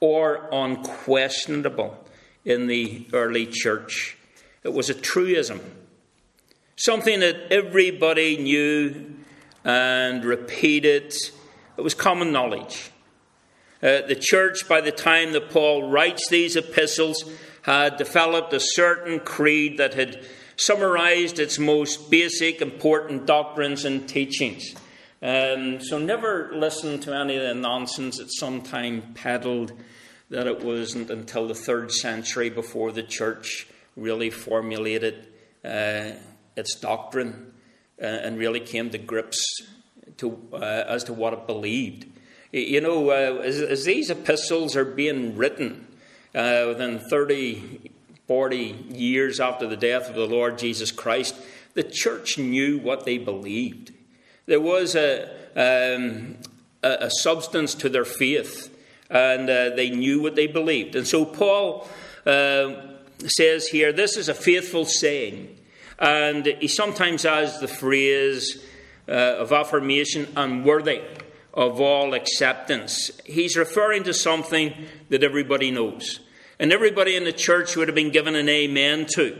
or 0.00 0.48
unquestionable 0.52 1.96
in 2.44 2.66
the 2.66 3.06
early 3.12 3.46
church. 3.46 4.16
It 4.62 4.72
was 4.72 4.90
a 4.90 4.94
truism, 4.94 5.60
something 6.76 7.20
that 7.20 7.52
everybody 7.52 8.36
knew 8.36 9.16
and 9.64 10.24
repeated. 10.24 11.14
It 11.76 11.80
was 11.82 11.94
common 11.94 12.32
knowledge. 12.32 12.90
Uh, 13.82 14.02
the 14.06 14.16
church, 14.18 14.68
by 14.68 14.80
the 14.80 14.92
time 14.92 15.32
that 15.32 15.50
Paul 15.50 15.90
writes 15.90 16.28
these 16.28 16.56
epistles, 16.56 17.30
had 17.66 17.96
developed 17.96 18.52
a 18.52 18.60
certain 18.60 19.18
creed 19.18 19.78
that 19.78 19.92
had 19.94 20.24
summarized 20.54 21.40
its 21.40 21.58
most 21.58 22.08
basic, 22.12 22.62
important 22.62 23.26
doctrines 23.26 23.84
and 23.84 24.08
teachings. 24.08 24.72
Um, 25.20 25.80
so 25.80 25.98
never 25.98 26.52
listen 26.54 27.00
to 27.00 27.12
any 27.14 27.36
of 27.36 27.42
the 27.42 27.54
nonsense 27.54 28.18
that 28.18 28.32
sometime 28.32 29.14
peddled 29.14 29.72
that 30.30 30.46
it 30.46 30.64
wasn't 30.64 31.10
until 31.10 31.48
the 31.48 31.56
third 31.56 31.90
century 31.90 32.50
before 32.50 32.92
the 32.92 33.02
church 33.02 33.66
really 33.96 34.30
formulated 34.30 35.26
uh, 35.64 36.12
its 36.56 36.78
doctrine 36.78 37.52
uh, 38.00 38.06
and 38.06 38.38
really 38.38 38.60
came 38.60 38.90
to 38.90 38.98
grips 38.98 39.44
to, 40.18 40.38
uh, 40.52 40.84
as 40.86 41.02
to 41.04 41.12
what 41.12 41.32
it 41.32 41.48
believed. 41.48 42.06
You 42.52 42.80
know, 42.80 43.10
uh, 43.10 43.42
as, 43.42 43.60
as, 43.60 43.84
these 43.84 44.08
epistles 44.08 44.76
are 44.76 44.84
being 44.84 45.36
written 45.36 45.85
uh, 46.36 46.66
within 46.68 46.98
30, 46.98 47.90
40 48.28 48.56
years 48.90 49.40
after 49.40 49.66
the 49.66 49.76
death 49.76 50.08
of 50.08 50.14
the 50.14 50.26
Lord 50.26 50.58
Jesus 50.58 50.92
Christ, 50.92 51.34
the 51.74 51.82
church 51.82 52.36
knew 52.36 52.78
what 52.78 53.04
they 53.04 53.16
believed. 53.18 53.92
There 54.44 54.60
was 54.60 54.94
a, 54.94 55.24
um, 55.56 56.36
a, 56.82 57.06
a, 57.06 57.10
substance 57.10 57.74
to 57.76 57.88
their 57.88 58.04
faith, 58.04 58.72
and 59.10 59.48
uh, 59.48 59.70
they 59.70 59.90
knew 59.90 60.20
what 60.20 60.36
they 60.36 60.46
believed. 60.46 60.94
And 60.94 61.06
so 61.06 61.24
Paul 61.24 61.88
uh, 62.26 62.74
says 63.26 63.68
here, 63.68 63.92
this 63.92 64.16
is 64.16 64.28
a 64.28 64.34
faithful 64.34 64.84
saying. 64.84 65.56
And 65.98 66.46
he 66.46 66.68
sometimes 66.68 67.22
has 67.22 67.58
the 67.60 67.68
phrase 67.68 68.62
uh, 69.08 69.12
of 69.12 69.52
affirmation, 69.52 70.28
unworthy 70.36 71.00
of 71.54 71.80
all 71.80 72.12
acceptance. 72.12 73.10
He's 73.24 73.56
referring 73.56 74.04
to 74.04 74.12
something 74.12 74.74
that 75.08 75.24
everybody 75.24 75.70
knows. 75.70 76.20
And 76.58 76.72
everybody 76.72 77.16
in 77.16 77.24
the 77.24 77.32
church 77.32 77.76
would 77.76 77.88
have 77.88 77.94
been 77.94 78.10
given 78.10 78.34
an 78.34 78.48
amen 78.48 79.06
to. 79.14 79.38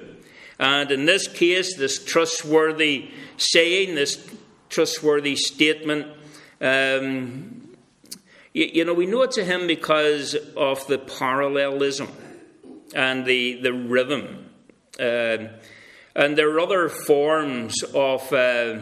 And 0.59 0.91
in 0.91 1.07
this 1.07 1.29
case, 1.29 1.77
this 1.77 2.03
trustworthy 2.03 3.11
saying, 3.37 3.95
this 3.95 4.29
trustworthy 4.69 5.37
statement. 5.37 6.07
Um, 6.61 7.77
you, 8.53 8.71
you, 8.73 8.85
know, 8.85 8.95
we 8.95 9.07
know 9.07 9.23
it's 9.23 9.39
a 9.39 9.45
hymn 9.45 9.67
because 9.67 10.35
of 10.57 10.87
the 10.87 10.99
parallelism 10.99 12.09
and 12.95 13.25
the, 13.27 13.61
the 13.61 13.73
rhythm. 13.73 14.51
Uh, 14.99 15.49
and 16.15 16.39
there 16.39 16.51
are 16.51 16.61
other 16.61 16.89
forms 16.89 17.83
of, 17.95 18.33
uh, 18.33 18.79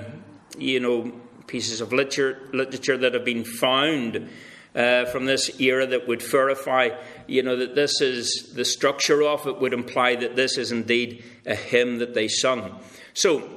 you 0.56 0.78
know, 0.78 1.12
pieces 1.46 1.80
of 1.80 1.92
literature, 1.92 2.48
literature 2.52 2.96
that 2.96 3.14
have 3.14 3.24
been 3.24 3.44
found 3.44 4.28
uh, 4.74 5.04
from 5.06 5.26
this 5.26 5.60
era 5.60 5.86
that 5.86 6.08
would 6.08 6.22
verify, 6.22 6.90
you 7.26 7.42
know, 7.42 7.56
that 7.56 7.74
this 7.74 8.00
is 8.00 8.52
the 8.54 8.64
structure 8.64 9.22
of 9.22 9.46
it 9.46 9.60
would 9.60 9.72
imply 9.72 10.16
that 10.16 10.36
this 10.36 10.58
is 10.58 10.72
indeed 10.72 11.24
a 11.46 11.54
hymn 11.54 11.98
that 11.98 12.14
they 12.14 12.28
sung. 12.28 12.80
So, 13.12 13.48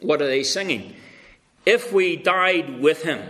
what 0.00 0.22
are 0.22 0.26
they 0.26 0.42
singing? 0.42 0.94
If 1.66 1.92
we 1.92 2.16
died 2.16 2.80
with 2.80 3.02
him, 3.02 3.22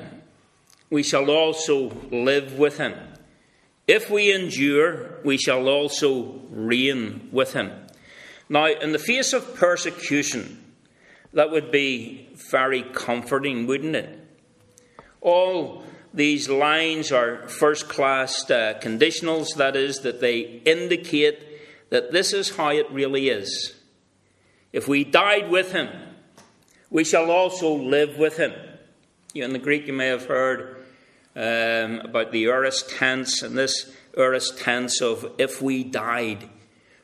we 0.90 1.02
shall 1.02 1.30
also 1.30 1.90
live 2.10 2.58
with 2.58 2.78
him. 2.78 2.94
If 3.87 4.10
we 4.10 4.32
endure, 4.32 5.18
we 5.25 5.38
shall 5.38 5.68
also 5.68 6.42
reign 6.50 7.30
with 7.32 7.54
him. 7.54 7.72
Now, 8.48 8.66
in 8.66 8.92
the 8.92 8.98
face 8.98 9.32
of 9.32 9.56
persecution, 9.56 10.75
that 11.32 11.50
would 11.50 11.70
be 11.70 12.28
very 12.50 12.82
comforting, 12.82 13.66
wouldn't 13.66 13.96
it? 13.96 14.18
All 15.20 15.84
these 16.18 16.48
lines 16.48 17.12
are 17.12 17.46
first 17.46 17.88
class 17.88 18.50
uh, 18.50 18.76
conditionals, 18.82 19.54
that 19.54 19.76
is, 19.76 20.00
that 20.00 20.20
they 20.20 20.40
indicate 20.64 21.38
that 21.90 22.10
this 22.10 22.32
is 22.32 22.56
how 22.56 22.70
it 22.70 22.90
really 22.90 23.28
is. 23.28 23.76
If 24.72 24.88
we 24.88 25.04
died 25.04 25.48
with 25.48 25.70
him, 25.70 25.88
we 26.90 27.04
shall 27.04 27.30
also 27.30 27.72
live 27.72 28.18
with 28.18 28.37
him. 28.37 28.52
In 29.32 29.52
the 29.52 29.60
Greek, 29.60 29.87
you 29.87 29.92
may 29.92 30.08
have 30.08 30.26
heard 30.26 30.84
um, 31.37 32.00
about 32.00 32.32
the 32.32 32.46
aorist 32.46 32.90
tense, 32.90 33.40
and 33.42 33.56
this 33.56 33.94
aorist 34.16 34.58
tense 34.58 35.00
of 35.00 35.30
if 35.38 35.62
we 35.62 35.84
died, 35.84 36.50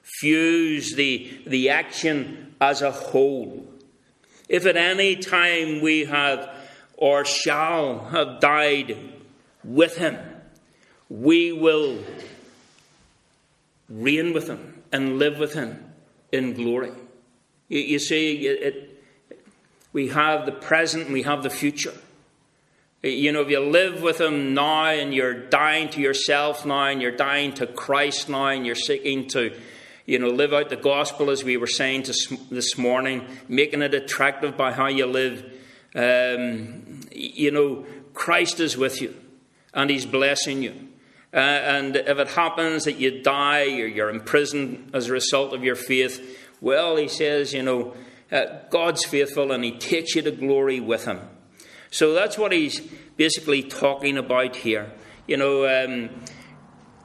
fuse 0.03 0.97
the, 0.97 1.41
the 1.47 1.71
action 1.71 2.57
as 2.61 2.83
a 2.83 2.91
whole. 2.91 3.65
If 4.49 4.67
at 4.67 4.77
any 4.77 5.15
time 5.15 5.83
we 5.83 6.07
have 6.07 6.64
or 6.97 7.25
shall 7.25 8.01
have 8.07 8.41
died 8.41 8.99
with 9.63 9.97
him, 9.97 10.19
we 11.09 11.53
will 11.53 11.99
reign 13.89 14.33
with 14.33 14.49
him 14.49 14.83
and 14.93 15.19
live 15.19 15.39
with 15.39 15.55
him 15.55 15.93
in 16.33 16.55
glory. 16.55 16.93
You, 17.69 17.81
you 17.81 17.99
see, 17.99 18.47
it, 18.47 19.03
we 19.93 20.09
have 20.09 20.45
the 20.45 20.53
present 20.53 21.11
we 21.11 21.23
have 21.23 21.43
the 21.43 21.51
future. 21.51 21.95
You 23.05 23.33
know, 23.33 23.43
if 23.43 23.51
you 23.51 23.61
live 23.61 24.01
with 24.01 24.19
Him 24.19 24.55
now 24.55 24.87
and 24.87 25.13
you're 25.13 25.35
dying 25.35 25.91
to 25.91 26.01
yourself 26.01 26.65
now 26.65 26.87
and 26.87 27.03
you're 27.03 27.15
dying 27.15 27.53
to 27.55 27.67
Christ 27.67 28.31
now 28.31 28.47
and 28.47 28.65
you're 28.65 28.75
seeking 28.75 29.29
to, 29.29 29.55
you 30.07 30.19
know, 30.19 30.31
live 30.31 30.55
out 30.55 30.71
the 30.71 30.77
gospel 30.77 31.31
as 31.31 31.45
we 31.45 31.59
were 31.59 31.67
saying 31.67 32.07
this 32.51 32.79
morning, 32.79 33.27
making 33.47 33.83
it 33.83 33.93
attractive 33.93 34.57
by 34.57 34.73
how 34.73 34.87
you 34.87 35.05
live, 35.05 35.45
um, 35.95 36.84
you 37.15 37.51
know, 37.51 37.85
Christ 38.13 38.61
is 38.61 38.77
with 38.77 39.01
you 39.01 39.15
and 39.73 39.91
He's 39.91 40.07
blessing 40.07 40.63
you. 40.63 40.89
Uh, 41.33 41.39
and 41.39 41.97
if 41.97 42.19
it 42.19 42.29
happens 42.29 42.85
that 42.85 42.99
you 42.99 43.23
die 43.23 43.65
or 43.65 43.87
you're 43.87 44.11
imprisoned 44.11 44.91
as 44.95 45.09
a 45.09 45.13
result 45.13 45.53
of 45.53 45.65
your 45.65 45.75
faith, 45.75 46.39
well, 46.61 46.97
He 46.97 47.09
says, 47.09 47.53
you 47.53 47.63
know, 47.63 47.95
uh, 48.31 48.45
God's 48.71 49.05
faithful 49.05 49.53
and 49.53 49.65
He 49.65 49.73
takes 49.73 50.15
you 50.15 50.23
to 50.23 50.31
glory 50.31 50.81
with 50.81 51.07
Him. 51.07 51.21
So 51.95 52.13
that's 52.13 52.37
what 52.37 52.51
he's 52.51 52.81
basically 53.17 53.63
talking 53.63 54.19
about 54.19 54.57
here. 54.57 54.91
You 55.29 55.37
know, 55.37 55.65
um, 55.65 56.11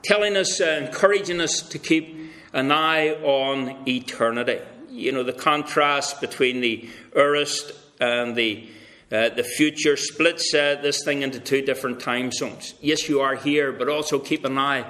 telling 0.04 0.36
us, 0.36 0.60
uh, 0.60 0.82
encouraging 0.84 1.40
us 1.42 1.62
to 1.62 1.78
keep 1.78 2.32
an 2.54 2.72
eye 2.72 3.10
on 3.22 3.88
eternity. 3.88 4.62
You 4.90 5.12
know, 5.12 5.22
the 5.22 5.32
contrast 5.32 6.20
between 6.20 6.62
the 6.62 6.90
aorist 7.16 7.72
and 8.02 8.36
the 8.36 8.68
uh, 9.12 9.30
the 9.30 9.44
future 9.44 9.98
splits 9.98 10.54
uh, 10.54 10.78
this 10.82 11.04
thing 11.04 11.24
into 11.24 11.40
two 11.40 11.62
different 11.62 12.00
time 12.00 12.32
zones. 12.32 12.76
Yes, 12.80 13.10
you 13.10 13.22
are 13.22 13.36
here, 13.36 13.72
but 13.72 13.90
also 13.90 14.20
keep 14.20 14.46
an 14.46 14.58
eye 14.58 14.86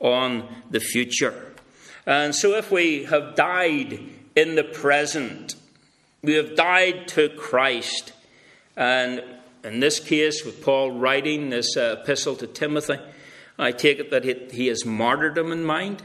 on 0.00 0.48
the 0.70 0.80
future. 0.80 1.54
And 2.04 2.34
so, 2.34 2.56
if 2.56 2.70
we 2.70 3.04
have 3.04 3.34
died 3.34 4.00
in 4.36 4.56
the 4.56 4.64
present, 4.64 5.54
we 6.22 6.34
have 6.34 6.54
died 6.54 7.08
to 7.08 7.28
Christ, 7.30 8.12
and 8.76 9.22
in 9.64 9.80
this 9.80 10.00
case, 10.00 10.44
with 10.44 10.62
Paul 10.62 10.90
writing 10.92 11.50
this 11.50 11.76
uh, 11.76 11.96
epistle 12.00 12.36
to 12.36 12.46
Timothy, 12.46 12.98
I 13.58 13.72
take 13.72 13.98
it 14.00 14.10
that 14.10 14.24
he, 14.24 14.66
has 14.66 14.84
martyrdom 14.84 15.52
in 15.52 15.64
mind. 15.64 16.02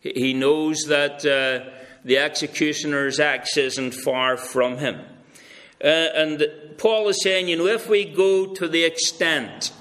He 0.00 0.34
knows 0.34 0.84
that 0.88 1.24
uh, 1.24 1.70
the 2.04 2.18
executioner's 2.18 3.20
axe 3.20 3.56
isn't 3.56 3.92
far 3.92 4.36
from 4.36 4.78
him. 4.78 5.00
Uh, 5.82 5.86
and 5.86 6.46
Paul 6.78 7.08
is 7.08 7.22
saying, 7.22 7.48
you 7.48 7.56
know, 7.56 7.66
if 7.66 7.88
we 7.88 8.04
go 8.04 8.54
to 8.54 8.68
the 8.68 8.84
extent 8.84 9.72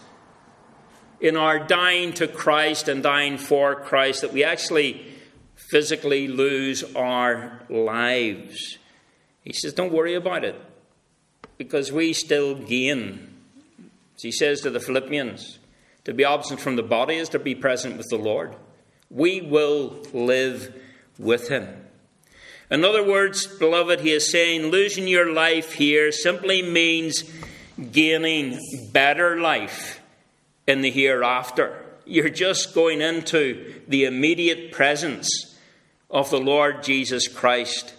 in 1.19 1.37
our 1.37 1.59
dying 1.59 2.13
to 2.13 2.27
Christ 2.27 2.87
and 2.87 3.01
dying 3.01 3.37
for 3.37 3.75
Christ 3.75 4.21
that 4.21 4.33
we 4.33 4.43
actually 4.43 5.05
physically 5.55 6.27
lose 6.27 6.83
our 6.95 7.61
lives, 7.69 8.77
he 9.43 9.53
says, 9.53 9.73
don't 9.73 9.93
worry 9.93 10.15
about 10.15 10.43
it 10.43 10.59
because 11.57 11.91
we 11.91 12.13
still 12.13 12.55
gain. 12.55 13.29
As 14.15 14.21
he 14.21 14.31
says 14.31 14.61
to 14.61 14.69
the 14.69 14.79
Philippians, 14.79 15.59
to 16.05 16.13
be 16.13 16.25
absent 16.25 16.59
from 16.59 16.75
the 16.75 16.83
body 16.83 17.15
is 17.15 17.29
to 17.29 17.39
be 17.39 17.55
present 17.55 17.97
with 17.97 18.09
the 18.09 18.17
Lord. 18.17 18.55
We 19.09 19.41
will 19.41 19.99
live 20.13 20.73
with 21.17 21.47
him. 21.47 21.82
In 22.71 22.83
other 22.83 23.03
words, 23.03 23.45
beloved, 23.45 23.99
he 23.99 24.11
is 24.11 24.31
saying 24.31 24.67
losing 24.67 25.07
your 25.07 25.31
life 25.31 25.73
here 25.73 26.11
simply 26.11 26.61
means 26.61 27.23
gaining 27.91 28.59
better 28.91 29.39
life 29.39 30.01
in 30.67 30.81
the 30.81 30.91
hereafter. 30.91 31.85
You're 32.05 32.29
just 32.29 32.73
going 32.73 33.01
into 33.01 33.81
the 33.87 34.05
immediate 34.05 34.71
presence 34.71 35.57
of 36.09 36.29
the 36.29 36.39
Lord 36.39 36.83
Jesus 36.83 37.27
Christ. 37.27 37.93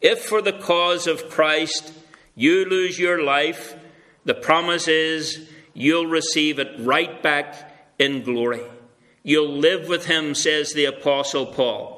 If 0.00 0.24
for 0.24 0.42
the 0.42 0.52
cause 0.52 1.06
of 1.06 1.30
Christ 1.30 1.92
you 2.34 2.64
lose 2.64 2.98
your 2.98 3.22
life, 3.22 3.76
the 4.24 4.34
promise 4.34 4.88
is 4.88 5.48
you'll 5.72 6.06
receive 6.06 6.58
it 6.58 6.74
right 6.78 7.22
back 7.22 7.94
in 7.98 8.22
glory. 8.22 8.62
You'll 9.22 9.56
live 9.56 9.88
with 9.88 10.06
him, 10.06 10.34
says 10.34 10.72
the 10.72 10.84
Apostle 10.84 11.46
Paul. 11.46 11.95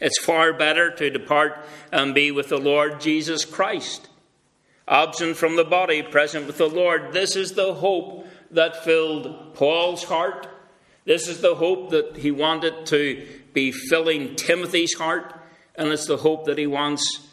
It's 0.00 0.22
far 0.22 0.52
better 0.52 0.90
to 0.90 1.10
depart 1.10 1.64
and 1.90 2.14
be 2.14 2.30
with 2.30 2.48
the 2.48 2.58
Lord 2.58 3.00
Jesus 3.00 3.44
Christ. 3.44 4.08
Absent 4.86 5.36
from 5.36 5.56
the 5.56 5.64
body, 5.64 6.02
present 6.02 6.46
with 6.46 6.58
the 6.58 6.68
Lord. 6.68 7.12
This 7.12 7.34
is 7.34 7.52
the 7.52 7.74
hope 7.74 8.26
that 8.50 8.84
filled 8.84 9.54
Paul's 9.54 10.04
heart. 10.04 10.46
This 11.04 11.28
is 11.28 11.40
the 11.40 11.54
hope 11.54 11.90
that 11.90 12.16
he 12.16 12.30
wanted 12.30 12.86
to 12.86 13.26
be 13.52 13.72
filling 13.72 14.36
Timothy's 14.36 14.94
heart. 14.94 15.34
And 15.74 15.88
it's 15.88 16.06
the 16.06 16.18
hope 16.18 16.44
that 16.44 16.58
he 16.58 16.66
wants 16.66 17.26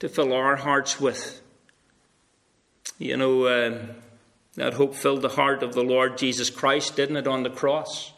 to 0.00 0.08
fill 0.08 0.32
our 0.32 0.56
hearts 0.56 1.00
with. 1.00 1.40
You 2.98 3.16
know, 3.16 3.44
uh, 3.44 3.86
that 4.54 4.74
hope 4.74 4.94
filled 4.94 5.22
the 5.22 5.28
heart 5.28 5.62
of 5.62 5.74
the 5.74 5.84
Lord 5.84 6.18
Jesus 6.18 6.50
Christ, 6.50 6.96
didn't 6.96 7.16
it, 7.16 7.28
on 7.28 7.44
the 7.44 7.50
cross? 7.50 8.12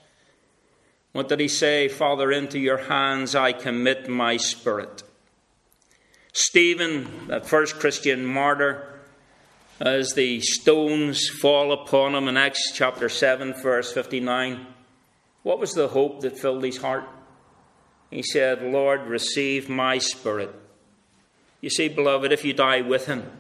What 1.12 1.29
did 1.29 1.40
he 1.40 1.49
say? 1.49 1.88
Father, 1.88 2.31
into 2.31 2.59
your 2.59 2.79
hands 2.79 3.35
I 3.35 3.53
commit 3.53 4.09
my 4.09 4.37
spirit. 4.37 5.03
Stephen, 6.33 7.27
that 7.27 7.46
first 7.46 7.81
Christian 7.81 8.25
martyr, 8.25 9.01
as 9.81 10.14
the 10.14 10.40
stones 10.40 11.29
fall 11.29 11.73
upon 11.73 12.14
him 12.14 12.29
in 12.29 12.37
Acts 12.37 12.70
chapter 12.73 13.09
7, 13.09 13.55
verse 13.55 13.92
59, 13.92 14.66
what 15.42 15.59
was 15.59 15.73
the 15.73 15.88
hope 15.88 16.20
that 16.20 16.38
filled 16.38 16.62
his 16.62 16.77
heart? 16.77 17.09
He 18.11 18.23
said, 18.23 18.62
Lord, 18.62 19.07
receive 19.07 19.68
my 19.68 19.99
spirit. 19.99 20.55
You 21.61 21.70
see, 21.70 21.88
beloved, 21.88 22.31
if 22.31 22.44
you 22.44 22.53
die 22.53 22.83
with 22.83 23.07
him, 23.07 23.31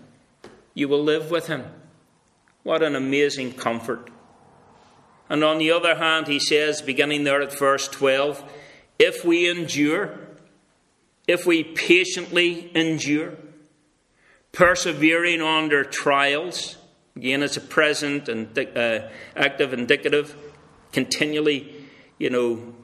you 0.74 0.88
will 0.88 1.02
live 1.02 1.30
with 1.30 1.46
him. 1.46 1.64
What 2.62 2.82
an 2.82 2.96
amazing 2.96 3.54
comfort. 3.54 4.10
And 5.30 5.44
on 5.44 5.58
the 5.58 5.70
other 5.70 5.94
hand, 5.94 6.26
he 6.26 6.40
says, 6.40 6.82
beginning 6.82 7.22
there 7.22 7.40
at 7.40 7.56
verse 7.56 7.86
12, 7.86 8.42
if 8.98 9.24
we 9.24 9.48
endure, 9.48 10.18
if 11.28 11.46
we 11.46 11.62
patiently 11.62 12.68
endure, 12.74 13.34
persevering 14.50 15.40
under 15.40 15.84
trials, 15.84 16.78
again, 17.14 17.44
it's 17.44 17.56
a 17.56 17.60
present 17.60 18.28
and 18.28 18.58
uh, 18.58 19.08
active 19.36 19.72
indicative, 19.72 20.34
continually, 20.92 21.86
you 22.18 22.28
know, 22.28 22.74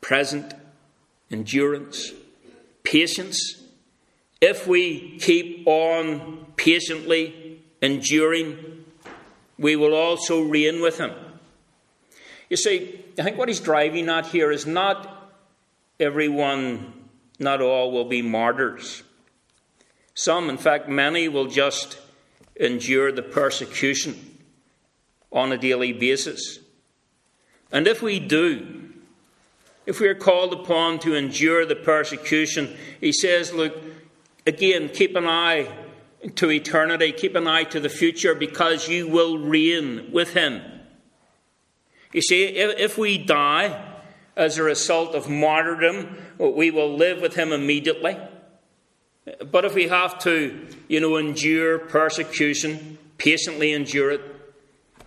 present, 0.00 0.54
endurance, 1.30 2.12
patience. 2.82 3.62
If 4.40 4.66
we 4.66 5.18
keep 5.18 5.66
on 5.66 6.46
patiently 6.56 7.60
enduring, 7.82 8.86
we 9.58 9.76
will 9.76 9.94
also 9.94 10.40
reign 10.40 10.80
with 10.80 10.96
him. 10.96 11.12
You 12.50 12.56
see, 12.56 13.02
I 13.18 13.22
think 13.22 13.38
what 13.38 13.48
he's 13.48 13.60
driving 13.60 14.08
at 14.08 14.26
here 14.26 14.50
is 14.50 14.66
not 14.66 15.32
everyone, 15.98 16.92
not 17.38 17.62
all, 17.62 17.92
will 17.92 18.04
be 18.04 18.22
martyrs. 18.22 19.04
Some, 20.14 20.50
in 20.50 20.58
fact, 20.58 20.88
many 20.88 21.28
will 21.28 21.46
just 21.46 21.98
endure 22.56 23.12
the 23.12 23.22
persecution 23.22 24.36
on 25.32 25.52
a 25.52 25.56
daily 25.56 25.92
basis. 25.92 26.58
And 27.72 27.86
if 27.86 28.02
we 28.02 28.18
do, 28.18 28.90
if 29.86 30.00
we 30.00 30.08
are 30.08 30.14
called 30.14 30.52
upon 30.52 30.98
to 31.00 31.14
endure 31.14 31.64
the 31.64 31.76
persecution, 31.76 32.76
he 33.00 33.12
says, 33.12 33.52
look, 33.52 33.80
again, 34.44 34.88
keep 34.88 35.14
an 35.14 35.26
eye 35.26 35.72
to 36.34 36.50
eternity. 36.50 37.12
Keep 37.12 37.36
an 37.36 37.46
eye 37.46 37.64
to 37.64 37.80
the 37.80 37.88
future 37.88 38.34
because 38.34 38.88
you 38.88 39.08
will 39.08 39.38
reign 39.38 40.10
with 40.12 40.34
him. 40.34 40.62
You 42.12 42.22
see, 42.22 42.44
if, 42.44 42.98
we 42.98 43.18
die 43.18 43.80
as 44.36 44.58
a 44.58 44.62
result 44.62 45.14
of 45.14 45.28
martyrdom, 45.28 46.16
we 46.38 46.70
will 46.70 46.96
live 46.96 47.20
with 47.20 47.36
him 47.36 47.52
immediately. 47.52 48.16
But 49.50 49.64
if 49.64 49.74
we 49.74 49.88
have 49.88 50.18
to, 50.20 50.66
you 50.88 51.00
know, 51.00 51.16
endure 51.16 51.78
persecution, 51.78 52.98
patiently 53.18 53.72
endure 53.72 54.10
it, 54.12 54.20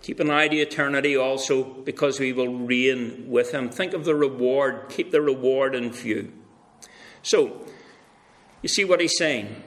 keep 0.00 0.20
an 0.20 0.30
eye 0.30 0.48
to 0.48 0.56
eternity 0.56 1.16
also 1.16 1.64
because 1.64 2.20
we 2.20 2.32
will 2.32 2.48
reign 2.48 3.26
with 3.28 3.52
him. 3.52 3.68
Think 3.68 3.92
of 3.92 4.04
the 4.04 4.14
reward, 4.14 4.88
keep 4.88 5.10
the 5.10 5.20
reward 5.20 5.74
in 5.74 5.92
view. 5.92 6.32
So, 7.22 7.66
you 8.62 8.68
see 8.68 8.84
what 8.84 9.00
he's 9.00 9.16
saying? 9.16 9.63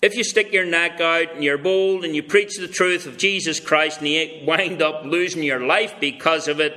If 0.00 0.14
you 0.14 0.22
stick 0.22 0.52
your 0.52 0.64
neck 0.64 1.00
out 1.00 1.34
and 1.34 1.42
you're 1.42 1.58
bold 1.58 2.04
and 2.04 2.14
you 2.14 2.22
preach 2.22 2.56
the 2.56 2.68
truth 2.68 3.06
of 3.06 3.16
Jesus 3.16 3.58
Christ 3.58 3.98
and 3.98 4.08
you 4.08 4.44
wind 4.46 4.80
up 4.80 5.04
losing 5.04 5.42
your 5.42 5.60
life 5.60 5.94
because 5.98 6.46
of 6.46 6.60
it, 6.60 6.76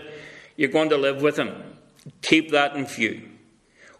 you're 0.55 0.69
going 0.69 0.89
to 0.89 0.97
live 0.97 1.21
with 1.21 1.37
Him. 1.37 1.55
Keep 2.23 2.49
that 2.51 2.75
in 2.75 2.85
view. 2.85 3.29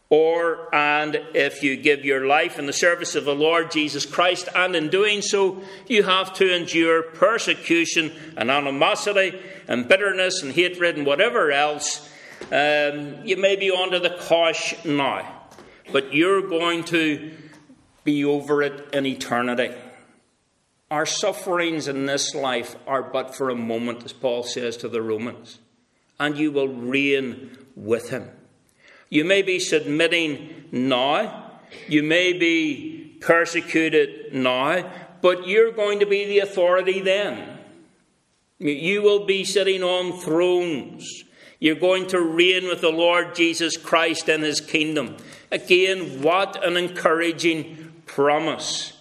Or, 0.09 0.73
and 0.75 1.15
if 1.33 1.63
you 1.63 1.77
give 1.77 2.03
your 2.03 2.25
life 2.25 2.59
in 2.59 2.65
the 2.65 2.73
service 2.73 3.15
of 3.15 3.23
the 3.23 3.35
Lord 3.35 3.71
Jesus 3.71 4.05
Christ, 4.05 4.49
and 4.53 4.75
in 4.75 4.89
doing 4.89 5.21
so, 5.21 5.61
you 5.87 6.03
have 6.03 6.33
to 6.33 6.53
endure 6.53 7.03
persecution 7.03 8.11
and 8.35 8.51
animosity 8.51 9.39
and 9.69 9.87
bitterness 9.87 10.41
and 10.43 10.51
hatred 10.51 10.97
and 10.97 11.05
whatever 11.05 11.51
else, 11.51 12.09
um, 12.51 13.25
you 13.25 13.37
may 13.37 13.55
be 13.55 13.71
under 13.71 13.99
the 13.99 14.09
cosh 14.09 14.83
now. 14.83 15.43
But 15.93 16.13
you're 16.13 16.41
going 16.41 16.83
to 16.85 17.31
be 18.03 18.25
over 18.25 18.63
it 18.63 18.93
in 18.93 19.05
eternity. 19.05 19.71
our 20.91 21.05
sufferings 21.05 21.87
in 21.87 22.05
this 22.05 22.35
life 22.35 22.75
are 22.85 23.01
but 23.01 23.33
for 23.33 23.49
a 23.49 23.55
moment, 23.55 24.03
as 24.03 24.11
Paul 24.11 24.43
says 24.43 24.75
to 24.77 24.89
the 24.89 25.01
Romans, 25.01 25.59
and 26.19 26.37
you 26.37 26.51
will 26.51 26.67
reign 26.67 27.57
with 27.77 28.09
him. 28.09 28.29
You 29.09 29.23
may 29.23 29.41
be 29.41 29.57
submitting 29.57 30.65
now, 30.71 31.59
you 31.87 32.03
may 32.03 32.33
be 32.33 33.17
persecuted 33.21 34.33
now, 34.33 34.91
but 35.21 35.47
you're 35.47 35.71
going 35.71 35.99
to 36.01 36.05
be 36.05 36.25
the 36.25 36.39
authority 36.39 36.99
then. 36.99 37.59
You 38.59 39.01
will 39.01 39.25
be 39.25 39.45
sitting 39.45 39.83
on 39.83 40.19
thrones. 40.19 41.23
You're 41.59 41.75
going 41.75 42.07
to 42.07 42.19
reign 42.19 42.67
with 42.67 42.81
the 42.81 42.89
Lord 42.89 43.33
Jesus 43.33 43.77
Christ 43.77 44.27
in 44.27 44.41
his 44.41 44.59
kingdom. 44.59 45.17
Again, 45.51 46.21
what 46.21 46.63
an 46.65 46.75
encouraging 46.75 47.80
promise. 48.15 48.93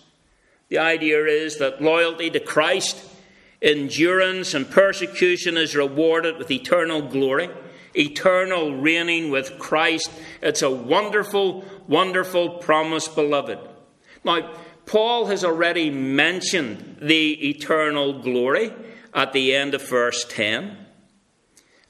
The 0.68 0.78
idea 0.78 1.24
is 1.24 1.58
that 1.58 1.82
loyalty 1.82 2.30
to 2.30 2.38
Christ, 2.40 3.04
endurance, 3.60 4.54
and 4.54 4.70
persecution 4.70 5.56
is 5.56 5.74
rewarded 5.74 6.38
with 6.38 6.50
eternal 6.50 7.02
glory, 7.02 7.50
eternal 7.96 8.76
reigning 8.76 9.30
with 9.30 9.58
Christ. 9.58 10.10
It's 10.40 10.62
a 10.62 10.70
wonderful, 10.70 11.64
wonderful 11.88 12.58
promise, 12.58 13.08
beloved. 13.08 13.58
Now, 14.24 14.54
Paul 14.86 15.26
has 15.26 15.44
already 15.44 15.90
mentioned 15.90 16.98
the 17.02 17.50
eternal 17.50 18.20
glory 18.22 18.72
at 19.12 19.32
the 19.32 19.54
end 19.56 19.74
of 19.74 19.88
verse 19.88 20.24
10. 20.28 20.76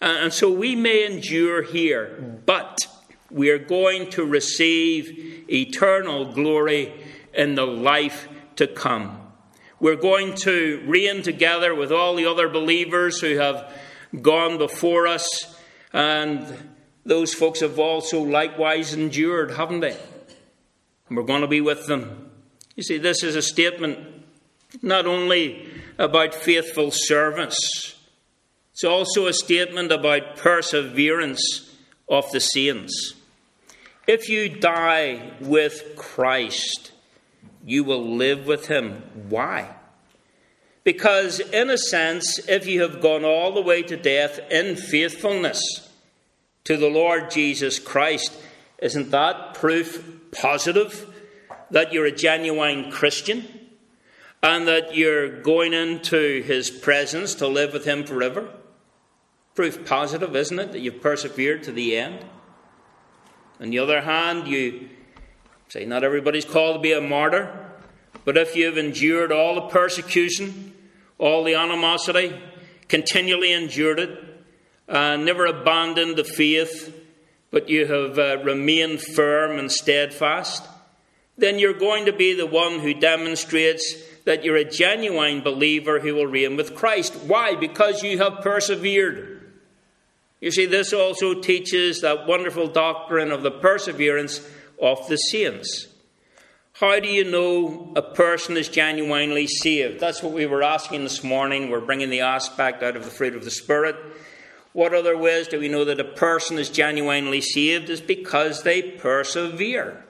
And 0.01 0.33
so 0.33 0.51
we 0.51 0.75
may 0.75 1.05
endure 1.05 1.63
here, 1.63 2.41
but 2.47 2.79
we 3.31 3.51
are 3.51 3.59
going 3.59 4.11
to 4.11 4.25
receive 4.25 5.45
eternal 5.51 6.33
glory 6.33 6.93
in 7.35 7.55
the 7.55 7.67
life 7.67 8.29
to 8.57 8.67
come. 8.67 9.21
We're 9.79 9.97
going 9.97 10.35
to 10.37 10.83
reign 10.87 11.23
together 11.23 11.75
with 11.75 11.91
all 11.91 12.15
the 12.15 12.27
other 12.27 12.49
believers 12.49 13.21
who 13.21 13.37
have 13.37 13.73
gone 14.21 14.59
before 14.59 15.07
us, 15.07 15.57
and 15.93 16.75
those 17.05 17.33
folks 17.33 17.61
have 17.61 17.79
also 17.79 18.21
likewise 18.21 18.93
endured, 18.93 19.53
haven't 19.53 19.81
they? 19.81 19.97
And 21.09 21.17
we're 21.17 21.25
going 21.25 21.41
to 21.41 21.49
be 21.49 21.61
with 21.61 21.87
them. 21.87 22.31
You 22.77 22.83
see, 22.83 22.99
this 22.99 23.23
is 23.23 23.37
a 23.37 23.43
statement 23.43 23.99
not 24.83 25.07
only 25.07 25.67
about 25.99 26.35
faithful 26.35 26.91
service, 26.91 27.97
it's 28.73 28.85
also 28.85 29.27
a 29.27 29.33
statement 29.33 29.93
about 29.93 30.37
perseverance 30.37 31.75
of 32.09 32.31
the 32.33 32.41
saints. 32.41 33.15
If 34.07 34.29
you 34.29 34.49
die 34.49 35.33
with 35.41 35.95
Christ, 35.97 36.93
you 37.65 37.85
will 37.85 38.17
live 38.17 38.47
with 38.47 38.69
him. 38.69 39.03
Why? 39.29 39.75
Because, 40.83 41.41
in 41.41 41.71
a 41.71 41.79
sense, 41.79 42.39
if 42.49 42.67
you 42.67 42.83
have 42.83 43.01
gone 43.01 43.25
all 43.25 43.53
the 43.53 43.61
way 43.61 43.83
to 43.83 43.97
death 43.97 44.41
in 44.51 44.77
faithfulness 44.77 45.89
to 46.65 46.77
the 46.77 46.89
Lord 46.89 47.31
Jesus 47.31 47.79
Christ, 47.79 48.33
isn't 48.79 49.11
that 49.11 49.55
proof 49.55 50.31
positive 50.33 51.07
that 51.71 51.93
you're 51.93 52.07
a 52.07 52.13
genuine 52.13 52.91
Christian 52.91 53.47
and 54.43 54.67
that 54.67 54.95
you're 54.95 55.43
going 55.43 55.75
into 55.75 56.43
his 56.43 56.71
presence 56.71 57.35
to 57.37 57.47
live 57.47 57.75
with 57.75 57.85
him 57.85 58.05
forever? 58.05 58.49
Proof 59.55 59.85
positive, 59.85 60.35
isn't 60.35 60.59
it, 60.59 60.73
that 60.73 60.81
you've 60.81 61.03
persevered 61.03 61.63
to 61.65 61.73
the 61.73 61.97
end? 61.97 62.25
On 63.61 63.69
the 63.69 63.79
other 63.79 64.01
hand, 64.01 64.49
you 64.49 64.89
Say, 65.71 65.85
not 65.85 66.03
everybody's 66.03 66.45
called 66.45 66.75
to 66.75 66.81
be 66.81 66.91
a 66.91 67.01
martyr, 67.01 67.57
but 68.25 68.37
if 68.37 68.57
you've 68.57 68.77
endured 68.77 69.31
all 69.31 69.55
the 69.55 69.69
persecution, 69.69 70.75
all 71.17 71.45
the 71.45 71.55
animosity, 71.55 72.37
continually 72.89 73.53
endured 73.53 74.01
it, 74.01 74.19
uh, 74.89 75.17
never 75.17 75.47
abandoned 75.47 76.17
the 76.17 76.25
faith, 76.25 76.93
but 77.53 77.69
you 77.69 77.87
have 77.87 78.19
uh, 78.19 78.43
remained 78.43 79.01
firm 79.01 79.61
and 79.61 79.71
steadfast, 79.71 80.67
then 81.39 81.61
you're 81.61 81.73
going 81.73 82.07
to 82.07 82.13
be 82.13 82.35
the 82.35 82.47
one 82.47 82.81
who 82.81 82.93
demonstrates 82.93 83.95
that 84.25 84.43
you're 84.43 84.57
a 84.57 84.69
genuine 84.69 85.41
believer 85.41 86.01
who 86.01 86.17
will 86.17 86.27
reign 86.27 86.57
with 86.57 86.75
Christ. 86.75 87.15
Why? 87.29 87.55
Because 87.55 88.03
you 88.03 88.19
have 88.19 88.43
persevered. 88.43 89.53
You 90.41 90.51
see, 90.51 90.67
this 90.67 90.93
also 90.93 91.41
teaches 91.41 92.01
that 92.01 92.27
wonderful 92.27 92.67
doctrine 92.67 93.31
of 93.31 93.45
the 93.45 93.53
perseverance 93.53 94.41
of 94.81 95.07
the 95.09 95.17
saints. 95.17 95.89
How 96.75 96.99
do 96.99 97.09
you 97.09 97.25
know 97.25 97.93
a 97.95 98.03
person 98.03 98.57
is 98.57 98.69
genuinely 98.69 99.47
saved? 99.47 100.01
That's 100.01 100.23
what 100.23 100.33
we 100.33 100.47
were 100.47 100.63
asking 100.63 101.03
this 101.03 101.23
morning. 101.23 101.69
We're 101.69 101.81
bringing 101.81 102.09
the 102.09 102.23
aspect 102.23 102.83
out 102.83 102.97
of 102.97 103.05
the 103.05 103.11
fruit 103.11 103.35
of 103.35 103.45
the 103.45 103.51
Spirit. 103.51 103.97
What 104.73 104.95
other 104.95 105.17
ways 105.17 105.49
do 105.49 105.59
we 105.59 105.69
know 105.69 105.85
that 105.85 106.01
a 106.01 106.05
person 106.05 106.59
is 106.59 106.71
genuinely 106.71 107.41
saved? 107.41 107.91
Is 107.91 108.01
because 108.01 108.63
they 108.63 108.81
persevere. 108.83 110.05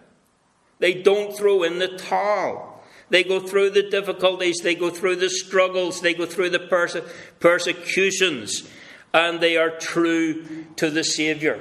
They 0.79 0.95
don't 0.95 1.37
throw 1.37 1.63
in 1.63 1.79
the 1.79 1.89
towel. 1.89 2.83
They 3.09 3.25
go 3.25 3.41
through 3.41 3.71
the 3.71 3.91
difficulties, 3.91 4.59
they 4.63 4.77
go 4.77 4.89
through 4.89 5.17
the 5.17 5.29
struggles, 5.29 6.01
they 6.01 6.15
go 6.15 6.27
through 6.27 6.51
the 6.51 6.61
perse- 6.61 6.97
persecutions, 7.41 8.69
and 9.13 9.41
they 9.41 9.57
are 9.57 9.71
true 9.71 10.67
to 10.77 10.91
the 10.91 11.03
Saviour. 11.03 11.59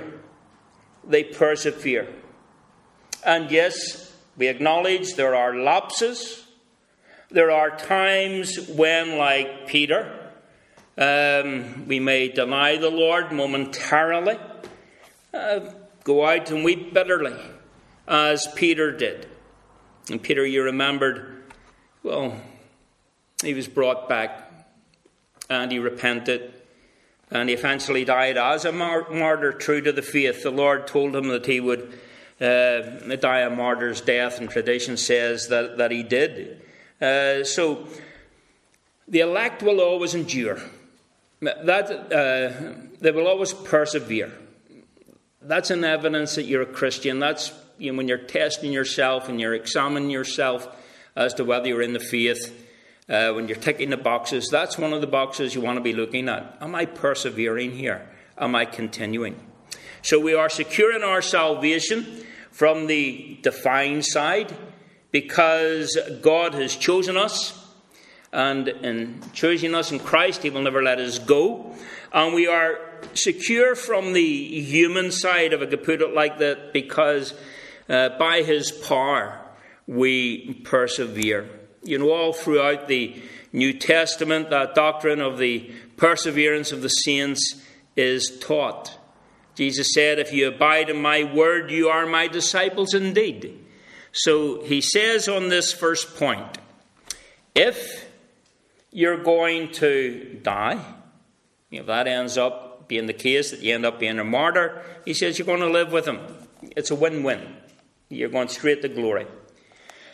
They 1.04 1.24
persevere. 1.24 2.08
And 3.26 3.52
yes, 3.52 4.14
we 4.38 4.48
acknowledge 4.48 5.16
there 5.16 5.36
are 5.36 5.56
lapses. 5.56 6.46
There 7.30 7.52
are 7.52 7.70
times 7.76 8.58
when, 8.70 9.18
like 9.18 9.68
Peter, 9.68 10.32
um, 10.98 11.88
we 11.88 12.00
may 12.00 12.30
deny 12.30 12.78
the 12.78 12.90
Lord 12.90 13.32
momentarily, 13.32 14.38
uh, 15.34 15.60
go 16.04 16.26
out 16.26 16.50
and 16.50 16.64
weep 16.64 16.94
bitterly, 16.94 17.36
as 18.08 18.48
Peter 18.56 18.92
did. 18.92 19.28
And 20.10 20.22
Peter, 20.22 20.46
you 20.46 20.64
remembered, 20.64 21.44
well, 22.02 22.40
he 23.44 23.54
was 23.54 23.68
brought 23.68 24.10
back 24.10 24.52
and 25.50 25.72
he 25.72 25.80
repented 25.80 26.54
and 27.32 27.50
he 27.50 27.56
eventually 27.56 28.06
died 28.06 28.38
as 28.38 28.66
a 28.66 28.72
martyr 28.72 29.52
true 29.52 29.82
to 29.82 29.92
the 29.92 30.02
faith. 30.02 30.42
The 30.44 30.50
Lord 30.50 30.88
told 30.88 31.16
him 31.16 31.28
that 31.28 31.46
he 31.46 31.60
would 31.60 32.00
uh, 32.42 33.50
martyr's 33.56 34.02
death, 34.02 34.40
and 34.40 34.50
tradition 34.50 34.98
says 34.98 35.48
that, 35.50 35.78
that 35.78 35.92
he 35.92 36.04
did. 36.04 36.62
Uh, 37.02 37.44
so 37.44 37.88
the 39.08 39.20
elect 39.22 39.64
will 39.64 39.82
always 39.82 40.16
endure. 40.16 40.60
That, 41.42 41.90
uh, 42.12 42.90
they 43.00 43.12
will 43.12 43.28
always 43.28 43.54
persevere. 43.54 44.32
That's 45.42 45.72
an 45.72 45.84
evidence 45.84 46.36
that 46.36 46.44
you're 46.44 46.62
a 46.62 46.66
Christian. 46.66 47.20
That's 47.20 47.54
you 47.78 47.92
know, 47.92 47.98
when 47.98 48.08
you're 48.08 48.18
testing 48.18 48.74
yourself 48.74 49.30
and 49.30 49.40
you're 49.40 49.54
examining 49.54 50.10
yourself 50.10 50.68
as 51.16 51.34
to 51.36 51.46
whether 51.46 51.68
you're 51.68 51.82
in 51.82 51.94
the 51.94 52.00
faith. 52.00 52.66
Uh, 53.08 53.34
when 53.34 53.48
you're 53.48 53.58
ticking 53.58 53.90
the 53.90 53.98
boxes, 53.98 54.50
that's 54.52 54.78
one 54.78 54.94
of 54.94 55.02
the 55.02 55.08
boxes 55.08 55.56
you 55.56 55.62
want 55.62 55.78
to 55.78 55.82
be 55.82 55.94
looking 55.94 56.30
at. 56.30 56.56
Am 56.62 56.76
I 56.76 56.86
persevering 56.86 57.72
here? 57.72 58.08
Am 58.38 58.54
I 58.54 58.66
continuing? 58.66 59.49
So 60.02 60.20
we 60.20 60.34
are 60.34 60.50
secure 60.50 60.96
in 60.96 61.04
our 61.04 61.22
salvation 61.22 62.26
from 62.52 62.88
the 62.88 63.38
defined 63.42 64.06
side 64.06 64.56
because 65.12 65.98
God 66.22 66.54
has 66.54 66.76
chosen 66.76 67.18
us, 67.18 67.56
and 68.32 68.68
in 68.68 69.22
choosing 69.34 69.74
us 69.74 69.92
in 69.92 70.00
Christ, 70.00 70.44
He 70.44 70.50
will 70.50 70.62
never 70.62 70.84
let 70.84 71.00
us 71.00 71.20
go. 71.20 71.74
And 72.14 72.34
we 72.34 72.48
are 72.48 72.80
secure 73.14 73.76
from 73.76 74.14
the 74.14 74.62
human 74.62 75.12
side, 75.12 75.54
if 75.54 75.62
I 75.62 75.66
could 75.66 75.84
put 75.84 76.02
it 76.02 76.14
like 76.14 76.38
that, 76.40 76.74
because 76.74 77.34
uh, 77.88 78.10
by 78.20 78.44
His 78.44 78.72
power 78.72 79.40
we 79.88 80.54
persevere. 80.64 81.50
You 81.84 81.98
know, 81.98 82.12
all 82.12 82.34
throughout 82.34 82.88
the 82.88 83.20
New 83.52 83.74
Testament, 83.74 84.52
that 84.52 84.76
doctrine 84.76 85.22
of 85.22 85.40
the 85.40 85.72
perseverance 85.98 86.72
of 86.72 86.84
the 86.84 86.90
saints 86.90 87.56
is 87.96 88.38
taught. 88.40 88.99
Jesus 89.60 89.90
said, 89.94 90.20
If 90.20 90.32
you 90.32 90.48
abide 90.48 90.90
in 90.90 91.02
my 91.02 91.26
word, 91.26 91.70
you 91.70 91.90
are 91.90 92.06
my 92.06 92.30
disciples 92.30 92.94
indeed. 92.94 93.60
So 94.14 94.64
he 94.64 94.80
says 94.80 95.28
on 95.28 95.50
this 95.50 95.74
first 95.74 96.16
point 96.16 96.58
if 97.54 98.10
you're 98.90 99.22
going 99.22 99.74
to 99.74 100.40
die, 100.42 100.80
if 101.72 101.88
that 101.88 102.08
ends 102.08 102.38
up 102.38 102.88
being 102.88 103.06
the 103.06 103.14
case, 103.14 103.52
that 103.52 103.60
you 103.60 103.76
end 103.76 103.86
up 103.86 104.00
being 104.00 104.18
a 104.18 104.24
martyr, 104.24 104.82
he 105.04 105.14
says 105.14 105.38
you're 105.38 105.46
going 105.46 105.60
to 105.60 105.70
live 105.70 105.92
with 105.92 106.08
him. 106.08 106.22
It's 106.78 106.92
a 106.92 106.96
win 106.96 107.24
win. 107.24 107.42
You're 108.08 108.30
going 108.30 108.48
straight 108.48 108.82
to 108.84 108.88
glory. 108.88 109.28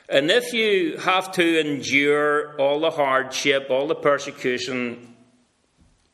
And 0.09 0.31
if 0.31 0.53
you 0.53 0.97
have 0.97 1.31
to 1.33 1.59
endure 1.59 2.59
all 2.59 2.79
the 2.79 2.89
hardship, 2.89 3.67
all 3.69 3.85
the 3.85 3.93
persecution, 3.93 5.15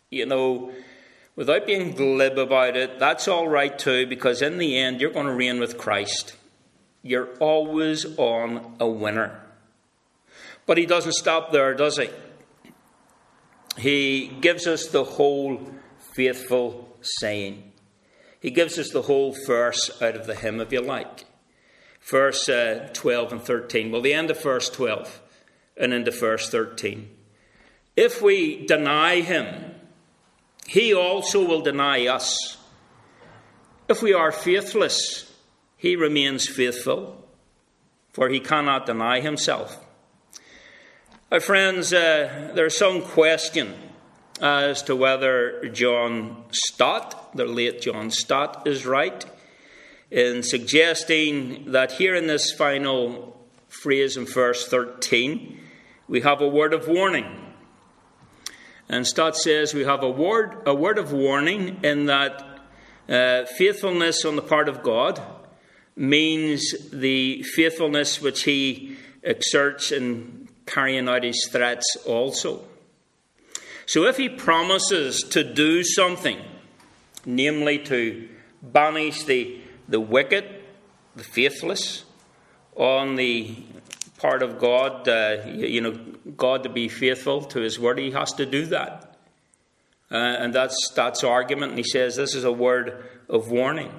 you 0.10 0.26
know, 0.26 0.74
without 1.36 1.65
being 1.65 1.91
glib 1.91 2.38
about 2.38 2.76
it, 2.76 3.00
that's 3.00 3.28
all 3.28 3.48
right 3.48 3.78
too, 3.78 4.06
because 4.08 4.41
in 4.41 4.58
the 4.58 4.78
end, 4.78 5.02
you're 5.02 5.12
going 5.12 5.26
to 5.26 5.34
reign 5.34 5.60
with 5.60 5.78
Christ. 5.78 6.36
You're 7.04 7.30
always 7.39 8.06
on 8.17 8.76
a 8.80 8.88
winner. 8.88 9.41
But 10.65 10.78
he 10.78 10.86
doesn't 10.86 11.13
stop 11.13 11.52
there, 11.52 11.74
does 11.74 11.98
he? 11.98 12.10
He 13.78 14.28
gives 14.41 14.67
us 14.67 14.88
the 14.88 15.04
whole 15.04 15.72
faithful 16.13 16.96
saying. 17.02 17.72
He 18.39 18.52
gives 18.52 18.78
us 18.78 18.89
the 18.89 19.04
whole 19.04 19.36
verse 19.46 20.02
out 20.02 20.15
of 20.15 20.28
the 20.28 20.36
hymn, 20.36 20.60
if 20.60 20.72
you 20.72 20.82
like. 20.82 21.26
Verse 22.02 22.50
uh, 22.50 22.89
12 22.94 23.32
and 23.34 23.41
13. 23.41 23.91
Well, 23.91 24.02
the 24.02 24.13
end 24.13 24.32
of 24.32 24.41
verse 24.41 24.70
12 24.70 25.22
and 25.78 25.94
into 25.94 26.12
verse 26.12 26.50
13. 26.50 27.10
If 27.96 28.22
we 28.22 28.65
deny 28.65 29.22
him, 29.22 29.70
he 30.71 30.93
also 30.93 31.45
will 31.45 31.60
deny 31.60 32.07
us. 32.07 32.55
If 33.89 34.01
we 34.01 34.13
are 34.13 34.31
faithless, 34.31 35.29
he 35.75 35.97
remains 35.97 36.47
faithful, 36.47 37.27
for 38.13 38.29
he 38.29 38.39
cannot 38.39 38.86
deny 38.86 39.19
himself. 39.19 39.77
My 41.29 41.39
friends, 41.39 41.91
uh, 41.91 42.53
there's 42.55 42.77
some 42.77 43.01
question 43.01 43.73
as 44.39 44.81
to 44.84 44.95
whether 44.95 45.67
John 45.73 46.45
Stott, 46.51 47.36
the 47.36 47.43
late 47.43 47.81
John 47.81 48.10
Stott, 48.10 48.65
is 48.65 48.86
right 48.86 49.25
in 50.10 50.41
suggesting 50.41 51.73
that 51.73 51.91
here 51.91 52.15
in 52.15 52.27
this 52.27 52.49
final 52.49 53.38
phrase 53.67 54.15
in 54.15 54.25
verse 54.25 54.69
13, 54.69 55.60
we 56.07 56.21
have 56.21 56.39
a 56.39 56.47
word 56.47 56.73
of 56.73 56.88
warning. 56.88 57.51
And 58.91 59.08
Stott 59.08 59.38
says 59.38 59.73
we 59.73 59.86
have 59.86 60.04
a 60.04 60.10
word, 60.10 60.63
a 60.65 60.75
word 60.75 60.97
of 60.97 61.13
warning 61.13 61.80
in 61.82 62.08
that 62.08 62.60
uh, 63.08 63.45
faithfulness 63.45 64.25
on 64.25 64.36
the 64.36 64.41
part 64.41 64.67
of 64.67 64.84
God 64.84 65.21
means 65.95 66.75
the 66.91 67.41
faithfulness 67.56 68.21
which 68.21 68.43
he 68.43 68.97
exerts 69.23 69.93
in 69.93 70.49
carrying 70.65 71.08
out 71.08 71.23
his 71.23 71.47
threats 71.49 71.95
also. 72.06 72.65
So 73.86 74.04
if 74.04 74.17
he 74.17 74.27
promises 74.27 75.23
to 75.30 75.41
do 75.41 75.86
something, 75.86 76.39
namely 77.25 77.77
to 77.86 78.27
banish 78.62 79.23
the, 79.23 79.62
the 79.88 80.01
wicked, 80.01 80.43
the 81.15 81.23
faithless, 81.23 82.04
on 82.75 83.15
the 83.15 83.56
part 84.21 84.43
of 84.43 84.60
God, 84.60 85.07
uh, 85.07 85.38
you 85.47 85.81
know, 85.81 85.91
God 86.38 86.63
to 86.63 86.69
be 86.69 86.88
faithful 86.88 87.41
to 87.45 87.60
his 87.60 87.79
word, 87.79 87.97
he 87.97 88.12
has 88.12 88.34
to 88.34 88.45
do 88.45 88.67
that. 88.67 89.17
Uh, 90.12 90.15
and 90.15 90.53
that's 90.53 90.91
that's 90.95 91.23
argument. 91.23 91.71
And 91.71 91.79
he 91.79 91.84
says 91.84 92.15
this 92.15 92.36
is 92.36 92.43
a 92.43 92.51
word 92.51 93.03
of 93.27 93.49
warning. 93.49 93.91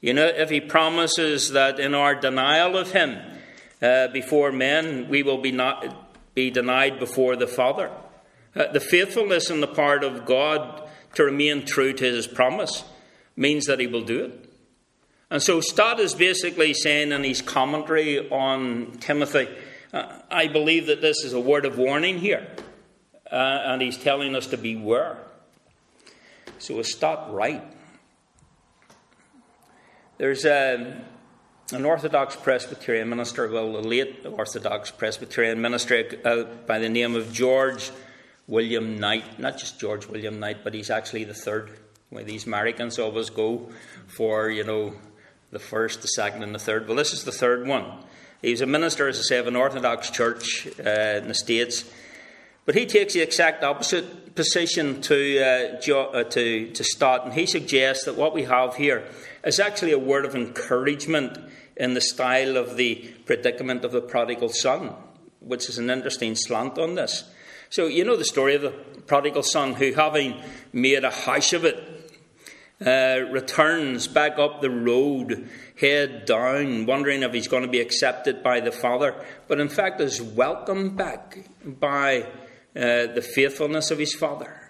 You 0.00 0.14
know, 0.14 0.26
if 0.26 0.50
he 0.50 0.60
promises 0.60 1.52
that 1.52 1.78
in 1.78 1.94
our 1.94 2.14
denial 2.14 2.76
of 2.76 2.92
him 2.92 3.18
uh, 3.80 4.08
before 4.08 4.50
men, 4.50 5.08
we 5.08 5.22
will 5.22 5.38
be 5.38 5.52
not 5.52 6.34
be 6.34 6.50
denied 6.50 6.98
before 6.98 7.36
the 7.36 7.46
Father. 7.46 7.90
Uh, 8.56 8.72
the 8.72 8.80
faithfulness 8.80 9.50
on 9.50 9.60
the 9.60 9.66
part 9.66 10.02
of 10.02 10.26
God 10.26 10.88
to 11.14 11.24
remain 11.24 11.64
true 11.64 11.92
to 11.92 12.04
his 12.04 12.26
promise 12.26 12.84
means 13.36 13.66
that 13.66 13.78
he 13.78 13.86
will 13.86 14.04
do 14.04 14.24
it. 14.24 14.43
And 15.30 15.42
so 15.42 15.60
Stott 15.60 16.00
is 16.00 16.14
basically 16.14 16.74
saying 16.74 17.12
in 17.12 17.24
his 17.24 17.42
commentary 17.42 18.28
on 18.30 18.92
Timothy, 19.00 19.48
uh, 19.92 20.18
I 20.30 20.48
believe 20.48 20.86
that 20.86 21.00
this 21.00 21.24
is 21.24 21.32
a 21.32 21.40
word 21.40 21.64
of 21.64 21.78
warning 21.78 22.18
here. 22.18 22.46
Uh, 23.30 23.62
and 23.64 23.82
he's 23.82 23.96
telling 23.96 24.36
us 24.36 24.46
to 24.48 24.56
beware. 24.56 25.18
So 26.58 26.78
is 26.78 26.92
Stott 26.92 27.32
right? 27.32 27.62
There's 30.18 30.44
a, 30.44 30.74
um, 30.74 30.92
an 31.72 31.84
Orthodox 31.84 32.36
Presbyterian 32.36 33.08
minister, 33.08 33.48
well, 33.48 33.76
a 33.76 33.80
late 33.80 34.24
Orthodox 34.24 34.90
Presbyterian 34.90 35.60
minister 35.60 36.04
uh, 36.24 36.44
by 36.66 36.78
the 36.78 36.88
name 36.88 37.16
of 37.16 37.32
George 37.32 37.90
William 38.46 38.98
Knight. 38.98 39.40
Not 39.40 39.58
just 39.58 39.80
George 39.80 40.06
William 40.06 40.38
Knight, 40.38 40.62
but 40.62 40.74
he's 40.74 40.90
actually 40.90 41.24
the 41.24 41.34
third. 41.34 41.80
Where 42.10 42.22
these 42.22 42.46
Americans 42.46 42.98
always 42.98 43.30
go 43.30 43.70
for, 44.06 44.50
you 44.50 44.62
know, 44.62 44.94
the 45.54 45.60
first, 45.60 46.02
the 46.02 46.08
second, 46.08 46.42
and 46.42 46.52
the 46.52 46.58
third. 46.58 46.88
Well, 46.88 46.96
this 46.96 47.12
is 47.12 47.22
the 47.22 47.32
third 47.32 47.66
one. 47.66 47.86
He 48.42 48.50
was 48.50 48.60
a 48.60 48.66
minister, 48.66 49.08
as 49.08 49.20
I 49.20 49.22
say, 49.22 49.38
of 49.38 49.46
an 49.46 49.54
Orthodox 49.54 50.10
church 50.10 50.66
uh, 50.84 50.90
in 50.90 51.28
the 51.28 51.34
States. 51.34 51.84
But 52.66 52.74
he 52.74 52.86
takes 52.86 53.14
the 53.14 53.20
exact 53.20 53.62
opposite 53.62 54.34
position 54.34 55.00
to, 55.02 55.40
uh, 55.40 55.80
jo- 55.80 56.10
uh, 56.12 56.24
to, 56.24 56.70
to 56.72 56.84
Stott, 56.84 57.24
and 57.24 57.32
he 57.32 57.46
suggests 57.46 58.04
that 58.06 58.16
what 58.16 58.34
we 58.34 58.42
have 58.42 58.74
here 58.74 59.06
is 59.44 59.60
actually 59.60 59.92
a 59.92 59.98
word 59.98 60.24
of 60.24 60.34
encouragement 60.34 61.38
in 61.76 61.94
the 61.94 62.00
style 62.00 62.56
of 62.56 62.76
the 62.76 62.96
predicament 63.26 63.84
of 63.84 63.92
the 63.92 64.00
prodigal 64.00 64.48
son, 64.48 64.92
which 65.38 65.68
is 65.68 65.78
an 65.78 65.88
interesting 65.88 66.34
slant 66.34 66.78
on 66.78 66.96
this. 66.96 67.24
So, 67.70 67.86
you 67.86 68.04
know 68.04 68.16
the 68.16 68.24
story 68.24 68.56
of 68.56 68.62
the 68.62 68.70
prodigal 69.06 69.44
son 69.44 69.74
who, 69.74 69.92
having 69.92 70.34
made 70.72 71.04
a 71.04 71.10
hash 71.10 71.52
of 71.52 71.64
it, 71.64 71.93
uh, 72.84 73.20
returns 73.30 74.08
back 74.08 74.38
up 74.38 74.60
the 74.60 74.70
road, 74.70 75.48
head 75.80 76.24
down, 76.24 76.86
wondering 76.86 77.22
if 77.22 77.32
he's 77.32 77.48
going 77.48 77.62
to 77.62 77.68
be 77.68 77.80
accepted 77.80 78.42
by 78.42 78.60
the 78.60 78.72
Father, 78.72 79.14
but 79.48 79.60
in 79.60 79.68
fact 79.68 80.00
is 80.00 80.20
welcomed 80.20 80.96
back 80.96 81.38
by 81.64 82.22
uh, 82.22 83.06
the 83.06 83.22
faithfulness 83.22 83.90
of 83.90 83.98
his 83.98 84.14
Father. 84.14 84.60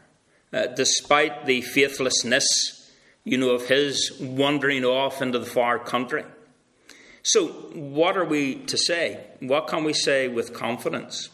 Uh, 0.53 0.67
despite 0.67 1.47
the 1.47 1.63
faithlessness, 1.63 2.93
you 3.25 3.37
know, 3.37 3.51
of 3.51 3.67
his 3.67 4.17
wandering 4.21 4.85
off 4.85 5.21
into 5.21 5.39
the 5.39 5.47
far 5.47 5.81
country. 5.81 6.23
So, 7.25 7.49
what 7.49 8.17
are 8.17 8.25
we 8.25 8.57
to 8.67 8.79
say? 8.79 9.25
What 9.41 9.67
can 9.67 9.83
we 9.83 9.93
say 9.93 10.29
with 10.29 10.53
confidence? 10.53 11.31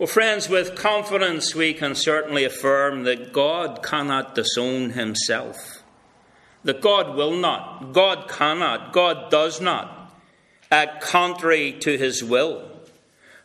Well, 0.00 0.06
friends, 0.06 0.48
with 0.48 0.76
confidence 0.76 1.54
we 1.54 1.74
can 1.74 1.94
certainly 1.94 2.44
affirm 2.44 3.02
that 3.02 3.34
God 3.34 3.82
cannot 3.82 4.34
disown 4.34 4.92
himself. 4.92 5.82
That 6.64 6.80
God 6.80 7.16
will 7.16 7.36
not, 7.36 7.92
God 7.92 8.26
cannot, 8.26 8.94
God 8.94 9.30
does 9.30 9.60
not 9.60 10.10
act 10.70 11.02
contrary 11.02 11.72
to 11.80 11.98
his 11.98 12.24
will. 12.24 12.66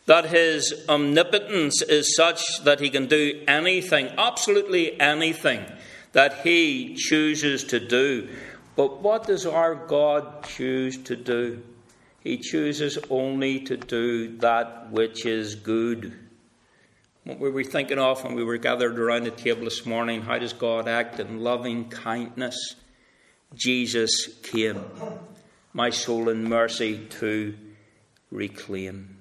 That 0.06 0.28
his 0.28 0.86
omnipotence 0.88 1.82
is 1.82 2.16
such 2.16 2.64
that 2.64 2.80
he 2.80 2.90
can 2.90 3.08
do 3.08 3.44
anything, 3.50 4.12
absolutely 4.18 4.98
anything, 4.98 5.66
that 6.14 6.46
he 6.46 6.96
chooses 6.96 7.66
to 7.66 7.86
do. 7.86 8.30
But 8.78 9.02
what 9.02 9.28
does 9.28 9.46
our 9.46 9.76
God 9.76 10.46
choose 10.46 10.98
to 11.00 11.18
do? 11.18 11.64
He 12.22 12.38
chooses 12.38 12.98
only 13.10 13.60
to 13.66 13.76
do 13.76 14.38
that 14.38 14.90
which 14.90 15.26
is 15.26 15.56
good. 15.56 16.14
What 17.26 17.40
we 17.40 17.50
were 17.50 17.56
we 17.56 17.64
thinking 17.64 17.98
of 17.98 18.24
when 18.24 18.36
we 18.36 18.44
were 18.44 18.58
gathered 18.58 19.00
around 19.00 19.24
the 19.24 19.32
table 19.32 19.64
this 19.64 19.84
morning? 19.84 20.22
How 20.22 20.38
does 20.38 20.54
God 20.54 20.88
act 20.88 21.20
in 21.20 21.40
loving 21.40 21.90
kindness? 21.90 22.76
Jesus 23.56 24.28
came, 24.44 24.80
my 25.74 25.90
soul 25.90 26.30
in 26.30 26.44
mercy 26.48 27.08
to 27.20 27.56
reclaim. 28.30 29.18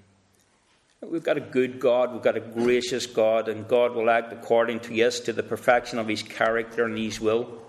We've 1.01 1.23
got 1.23 1.39
a 1.39 1.41
good 1.41 1.81
God, 1.81 2.13
we've 2.13 2.21
got 2.21 2.37
a 2.37 2.41
gracious 2.41 3.07
God, 3.07 3.49
and 3.49 3.67
God 3.67 3.95
will 3.95 4.11
act 4.11 4.35
according 4.35 4.81
to, 4.81 4.95
yes, 4.95 5.21
to 5.21 5.33
the 5.33 5.43
perfection 5.43 5.99
of 5.99 6.07
His 6.07 6.23
character 6.23 6.85
and 6.85 6.99
His 6.99 7.23
will. 7.23 7.63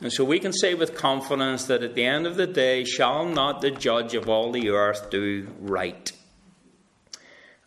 And 0.00 0.10
so 0.10 0.24
we 0.24 0.38
can 0.38 0.54
say 0.54 0.72
with 0.72 0.94
confidence 0.94 1.66
that 1.66 1.82
at 1.82 1.94
the 1.94 2.06
end 2.06 2.26
of 2.26 2.36
the 2.36 2.46
day, 2.46 2.84
shall 2.84 3.26
not 3.26 3.60
the 3.60 3.70
judge 3.70 4.14
of 4.14 4.26
all 4.26 4.52
the 4.52 4.70
earth 4.70 5.10
do 5.10 5.48
right? 5.60 6.10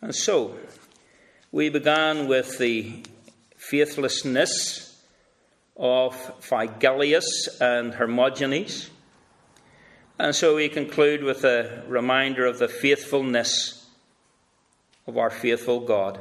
And 0.00 0.12
so, 0.12 0.56
we 1.50 1.70
began 1.70 2.28
with 2.28 2.58
the 2.58 3.02
faithlessness 3.56 5.02
of 5.78 6.14
Phygellus 6.42 7.24
and 7.60 7.94
Hermogenes. 7.94 8.90
And 10.18 10.34
so 10.34 10.56
we 10.56 10.68
conclude 10.68 11.22
with 11.22 11.44
a 11.44 11.84
reminder 11.88 12.44
of 12.44 12.58
the 12.58 12.68
faithfulness 12.68 13.86
of 15.06 15.16
our 15.16 15.30
faithful 15.30 15.80
God. 15.80 16.20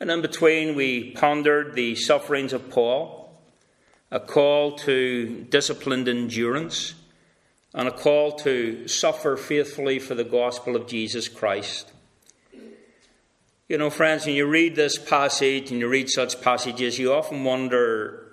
And 0.00 0.10
in 0.10 0.22
between, 0.22 0.74
we 0.74 1.10
pondered 1.10 1.74
the 1.74 1.94
sufferings 1.94 2.54
of 2.54 2.70
Paul, 2.70 3.30
a 4.10 4.20
call 4.20 4.72
to 4.78 5.46
disciplined 5.50 6.08
endurance, 6.08 6.94
and 7.74 7.88
a 7.88 7.92
call 7.92 8.32
to 8.38 8.88
suffer 8.88 9.36
faithfully 9.36 9.98
for 9.98 10.14
the 10.14 10.24
gospel 10.24 10.76
of 10.76 10.86
Jesus 10.86 11.28
Christ. 11.28 11.92
You 13.72 13.78
know, 13.78 13.88
friends, 13.88 14.26
when 14.26 14.34
you 14.34 14.44
read 14.44 14.76
this 14.76 14.98
passage 14.98 15.70
and 15.70 15.80
you 15.80 15.88
read 15.88 16.10
such 16.10 16.42
passages, 16.42 16.98
you 16.98 17.14
often 17.14 17.42
wonder 17.42 18.26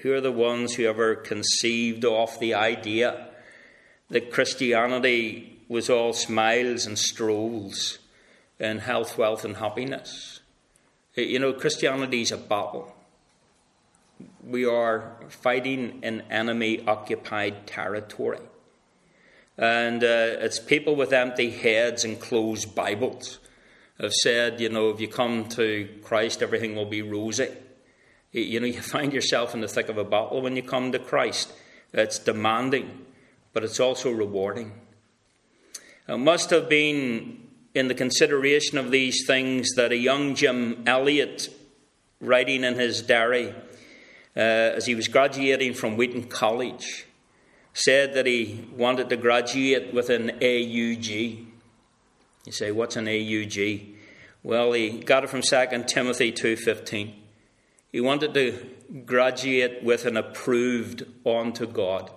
who 0.00 0.12
are 0.12 0.20
the 0.20 0.30
ones 0.30 0.74
who 0.74 0.84
ever 0.84 1.16
conceived 1.16 2.04
of 2.04 2.38
the 2.38 2.54
idea 2.54 3.26
that 4.10 4.30
Christianity 4.30 5.58
was 5.66 5.90
all 5.90 6.12
smiles 6.12 6.86
and 6.86 6.96
strolls 6.96 7.98
and 8.60 8.78
health, 8.78 9.18
wealth, 9.18 9.44
and 9.44 9.56
happiness. 9.56 10.38
You 11.16 11.40
know, 11.40 11.52
Christianity 11.52 12.22
is 12.22 12.30
a 12.30 12.36
battle. 12.36 12.94
We 14.46 14.64
are 14.66 15.16
fighting 15.28 15.98
in 16.04 16.20
enemy 16.30 16.86
occupied 16.86 17.66
territory. 17.66 18.38
And 19.58 20.04
uh, 20.04 20.38
it's 20.38 20.60
people 20.60 20.94
with 20.94 21.12
empty 21.12 21.50
heads 21.50 22.04
and 22.04 22.20
closed 22.20 22.76
Bibles 22.76 23.40
have 24.00 24.12
said, 24.12 24.60
you 24.60 24.68
know, 24.68 24.90
if 24.90 25.00
you 25.00 25.08
come 25.08 25.48
to 25.50 25.88
Christ, 26.02 26.42
everything 26.42 26.74
will 26.74 26.86
be 26.86 27.02
rosy. 27.02 27.48
You 28.32 28.60
know, 28.60 28.66
you 28.66 28.80
find 28.82 29.12
yourself 29.12 29.54
in 29.54 29.60
the 29.60 29.68
thick 29.68 29.88
of 29.88 29.98
a 29.98 30.04
battle 30.04 30.42
when 30.42 30.56
you 30.56 30.62
come 30.62 30.92
to 30.92 30.98
Christ. 30.98 31.52
It's 31.92 32.18
demanding, 32.18 33.06
but 33.52 33.64
it's 33.64 33.80
also 33.80 34.10
rewarding. 34.10 34.72
It 36.08 36.18
must 36.18 36.50
have 36.50 36.68
been 36.68 37.48
in 37.74 37.88
the 37.88 37.94
consideration 37.94 38.78
of 38.78 38.90
these 38.90 39.26
things 39.26 39.68
that 39.76 39.92
a 39.92 39.96
young 39.96 40.34
Jim 40.34 40.84
Elliot, 40.86 41.48
writing 42.20 42.64
in 42.64 42.74
his 42.74 43.02
diary 43.02 43.54
uh, 44.36 44.40
as 44.40 44.86
he 44.86 44.94
was 44.94 45.08
graduating 45.08 45.74
from 45.74 45.96
Wheaton 45.96 46.24
College, 46.24 47.06
said 47.72 48.14
that 48.14 48.26
he 48.26 48.66
wanted 48.74 49.08
to 49.10 49.16
graduate 49.16 49.92
with 49.92 50.10
an 50.10 50.30
AUG. 50.40 51.46
You 52.46 52.52
say, 52.52 52.70
what's 52.70 52.96
an 52.96 53.06
AUG? 53.06 53.94
Well, 54.42 54.72
he 54.72 55.00
got 55.00 55.24
it 55.24 55.30
from 55.30 55.42
2 55.42 55.84
Timothy 55.86 56.32
2.15. 56.32 57.12
He 57.90 58.00
wanted 58.00 58.34
to 58.34 58.66
graduate 59.04 59.82
with 59.82 60.06
an 60.06 60.16
approved 60.16 61.04
unto 61.26 61.66
God. 61.66 62.10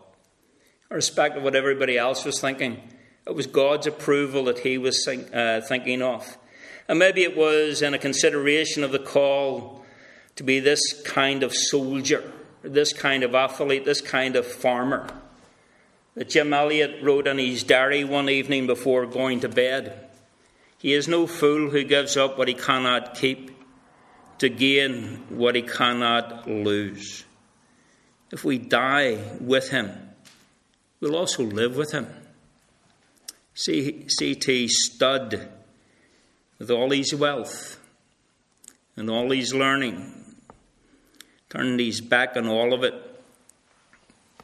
Irrespective 0.92 1.38
of 1.38 1.44
what 1.44 1.56
everybody 1.56 1.98
else 1.98 2.26
was 2.26 2.40
thinking, 2.40 2.82
it 3.26 3.36
was 3.36 3.48
God's 3.48 3.88
approval 3.88 4.46
that 4.46 4.60
he 4.60 4.78
was 4.78 5.04
think, 5.04 5.34
uh, 5.34 5.62
thinking 5.62 6.02
of. 6.02 6.38
And 6.88 7.00
maybe 7.00 7.24
it 7.24 7.36
was 7.36 7.82
in 7.82 7.94
a 7.94 8.00
consideration 8.00 8.84
of 8.84 8.92
the 8.92 9.00
call 9.00 9.84
to 10.36 10.44
be 10.44 10.60
this 10.60 11.02
kind 11.04 11.44
of 11.44 11.54
soldier, 11.54 12.32
this 12.62 12.94
kind 12.94 13.24
of 13.24 13.34
athlete, 13.34 13.86
this 13.86 14.02
kind 14.02 14.36
of 14.36 14.46
farmer 14.46 15.08
that 16.16 16.30
Jim 16.30 16.54
Elliot 16.54 17.02
wrote 17.02 17.28
in 17.28 17.38
his 17.38 17.64
diary 17.64 18.04
one 18.04 18.30
evening 18.30 18.68
before 18.68 19.06
going 19.06 19.40
to 19.40 19.50
bed. 19.50 20.09
He 20.80 20.94
is 20.94 21.10
no 21.10 21.28
fool 21.28 21.70
who 21.72 21.84
gives 21.84 22.16
up 22.16 22.38
what 22.38 22.48
he 22.48 22.54
cannot 22.54 23.14
keep 23.14 23.52
to 24.38 24.48
gain 24.48 25.26
what 25.30 25.56
he 25.56 25.62
cannot 25.62 26.50
lose. 26.50 27.26
If 28.32 28.46
we 28.46 28.58
die 28.58 29.18
with 29.42 29.72
him, 29.72 29.92
we'll 31.02 31.18
also 31.18 31.44
live 31.44 31.76
with 31.76 31.92
him. 31.92 32.08
C.T. 33.54 34.70
Studd, 34.70 35.50
with 36.58 36.72
all 36.72 36.92
his 36.92 37.14
wealth 37.14 37.78
and 38.96 39.10
all 39.10 39.32
his 39.32 39.54
learning, 39.54 40.34
turned 41.50 41.82
his 41.82 42.00
back 42.00 42.38
on 42.38 42.48
all 42.48 42.74
of 42.74 42.86
it, 42.86 42.94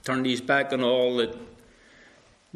turned 0.04 0.26
his 0.26 0.42
back 0.42 0.74
on 0.74 0.84
all 0.84 1.16
that 1.16 1.34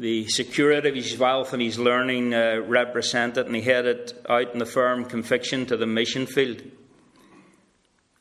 the 0.00 0.26
security 0.28 0.88
of 0.88 0.94
his 0.94 1.18
wealth 1.18 1.52
and 1.52 1.60
his 1.60 1.78
learning 1.78 2.32
uh, 2.32 2.62
represented, 2.66 3.44
and 3.44 3.54
he 3.54 3.60
headed 3.60 4.14
out 4.30 4.50
in 4.54 4.58
the 4.58 4.64
firm 4.64 5.04
conviction 5.04 5.66
to 5.66 5.76
the 5.76 5.86
mission 5.86 6.24
field. 6.24 6.62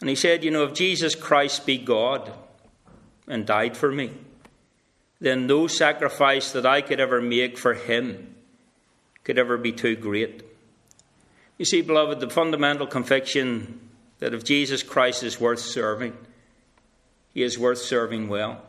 And 0.02 0.10
he 0.10 0.16
said, 0.16 0.44
You 0.44 0.52
know, 0.52 0.66
if 0.66 0.74
Jesus 0.74 1.16
Christ 1.16 1.66
be 1.66 1.78
God 1.78 2.34
and 3.30 3.46
died 3.46 3.78
for 3.78 3.94
me, 3.94 4.12
then 5.22 5.48
no 5.48 5.68
sacrifice 5.68 6.52
that 6.52 6.66
I 6.66 6.82
could 6.82 7.00
ever 7.00 7.22
make 7.22 7.58
for 7.58 7.74
him 7.74 8.36
could 9.24 9.40
ever 9.40 9.58
be 9.58 9.72
too 9.72 9.96
great. 9.96 10.44
You 11.58 11.64
see, 11.64 11.82
beloved, 11.82 12.20
the 12.20 12.30
fundamental 12.30 12.88
conviction 12.88 13.80
that 14.20 14.34
if 14.34 14.44
Jesus 14.44 14.84
Christ 14.84 15.24
is 15.24 15.40
worth 15.40 15.60
serving, 15.60 16.18
he 17.34 17.42
is 17.42 17.58
worth 17.58 17.78
serving 17.78 18.28
well. 18.28 18.64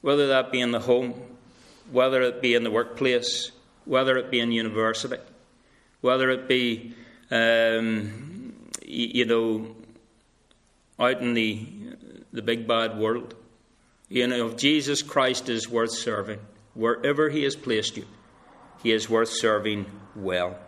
Whether 0.00 0.28
that 0.28 0.50
be 0.50 0.60
in 0.60 0.70
the 0.70 0.80
home, 0.80 1.31
whether 1.92 2.22
it 2.22 2.40
be 2.42 2.54
in 2.54 2.64
the 2.64 2.70
workplace, 2.70 3.52
whether 3.84 4.16
it 4.16 4.30
be 4.30 4.40
in 4.40 4.50
university, 4.50 5.18
whether 6.00 6.30
it 6.30 6.48
be, 6.48 6.94
um, 7.30 8.54
you 8.84 9.24
know, 9.26 9.76
out 10.98 11.20
in 11.20 11.34
the, 11.34 11.66
the 12.32 12.42
big 12.42 12.66
bad 12.66 12.98
world. 12.98 13.34
You 14.08 14.26
know, 14.26 14.48
if 14.48 14.56
Jesus 14.56 15.02
Christ 15.02 15.48
is 15.48 15.68
worth 15.68 15.92
serving, 15.92 16.40
wherever 16.74 17.28
He 17.28 17.44
has 17.44 17.56
placed 17.56 17.96
you, 17.96 18.06
He 18.82 18.92
is 18.92 19.08
worth 19.08 19.30
serving 19.30 19.86
well. 20.16 20.58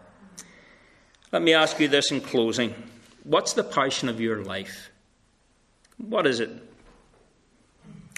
Let 1.33 1.43
me 1.43 1.55
ask 1.55 1.81
you 1.81 1.89
this 1.89 2.13
in 2.13 2.21
closing 2.21 2.75
What's 3.25 3.55
the 3.55 3.65
passion 3.65 4.11
of 4.11 4.21
your 4.21 4.45
life? 4.45 4.91
What 5.97 6.27
is 6.27 6.41
it? 6.41 6.51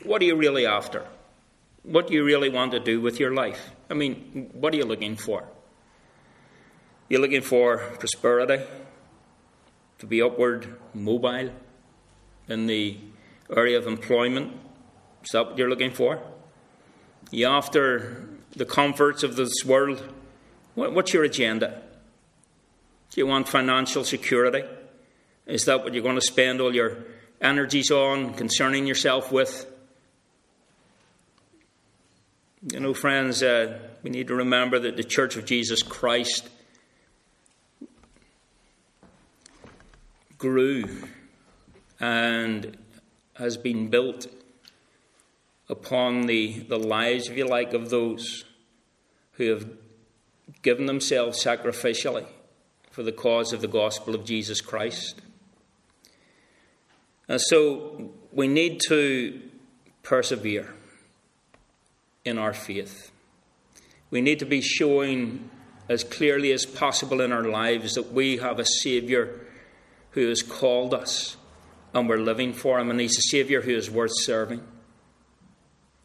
What 0.03 0.21
are 0.21 0.25
you 0.25 0.35
really 0.35 0.67
after? 0.67 1.05
What 1.87 2.09
do 2.09 2.15
you 2.15 2.25
really 2.25 2.49
want 2.49 2.73
to 2.73 2.81
do 2.81 3.01
with 3.01 3.21
your 3.21 3.33
life? 3.33 3.71
I 3.89 3.95
mean, 3.95 4.51
what 4.53 4.75
are 4.75 4.77
you 4.77 4.85
looking 4.85 5.17
for? 5.17 5.45
You're 7.09 7.21
looking 7.21 7.43
for 7.43 7.79
prosperity, 7.99 8.65
to 9.99 10.07
be 10.07 10.21
upward 10.21 10.77
mobile 10.93 11.53
in 12.49 12.67
the 12.67 12.99
area 13.55 13.79
of 13.79 13.87
employment. 13.87 14.53
Is 15.23 15.31
that 15.33 15.47
what 15.47 15.59
you're 15.59 15.71
looking 15.71 15.93
for? 15.93 16.21
You 17.31 17.47
after 17.47 18.29
the 18.57 18.65
comforts 18.65 19.23
of 19.23 19.37
this 19.37 19.65
world? 19.65 20.03
What's 20.75 21.13
your 21.15 21.25
agenda? 21.25 21.83
Do 23.11 23.21
you 23.21 23.27
want 23.27 23.49
financial 23.49 24.03
security? 24.05 24.65
Is 25.47 25.65
that 25.67 25.85
what 25.85 25.95
you're 25.95 26.03
going 26.03 26.17
to 26.17 26.21
spend 26.21 26.61
all 26.61 26.75
your 26.75 26.99
energies 27.41 27.93
on, 27.93 28.35
concerning 28.35 28.87
yourself 28.87 29.31
with? 29.31 29.73
You 32.69 32.81
know, 32.81 32.95
friends, 32.95 33.45
uh, 33.45 33.79
we 34.03 34.11
need 34.11 34.27
to 34.27 34.35
remember 34.35 34.81
that 34.81 34.97
the 34.97 35.05
Church 35.05 35.37
of 35.37 35.45
Jesus 35.45 35.85
Christ 35.85 36.49
grew 40.37 41.05
and 42.01 42.77
has 43.35 43.57
been 43.57 43.87
built 43.87 44.27
upon 45.69 46.23
the, 46.23 46.59
the 46.69 46.77
lives, 46.77 47.29
if 47.29 47.37
you 47.37 47.47
like, 47.47 47.73
of 47.73 47.91
those 47.91 48.45
who 49.35 49.45
have 49.51 49.69
given 50.63 50.87
themselves 50.87 51.45
sacrificially 51.45 52.27
for 52.91 53.05
the 53.05 53.13
cause 53.13 53.53
of 53.53 53.61
the 53.61 53.69
gospel 53.69 54.13
of 54.13 54.25
Jesus 54.25 54.61
Christ. 54.61 55.23
And 57.29 57.41
so 57.41 58.11
we 58.33 58.49
need 58.49 58.81
to 58.89 59.41
persevere 60.03 60.76
in 62.27 62.39
our 62.39 62.53
faith. 62.53 63.11
We 64.11 64.21
need 64.21 64.41
to 64.41 64.47
be 64.47 64.61
showing 64.61 65.51
as 65.89 66.05
clearly 66.05 66.53
as 66.53 66.67
possible 66.67 67.21
in 67.21 67.33
our 67.33 67.45
lives 67.45 67.95
that 67.95 68.13
we 68.13 68.39
have 68.39 68.59
a 68.59 68.65
Saviour 68.65 69.41
who 70.11 70.29
has 70.29 70.43
called 70.43 70.93
us 70.93 71.37
and 71.95 72.09
we're 72.09 72.19
living 72.19 72.53
for 72.53 72.79
Him, 72.79 72.91
and 72.91 73.01
He's 73.01 73.17
a 73.17 73.31
Saviour 73.31 73.63
who 73.63 73.75
is 73.75 73.91
worth 73.91 74.13
serving. 74.15 74.63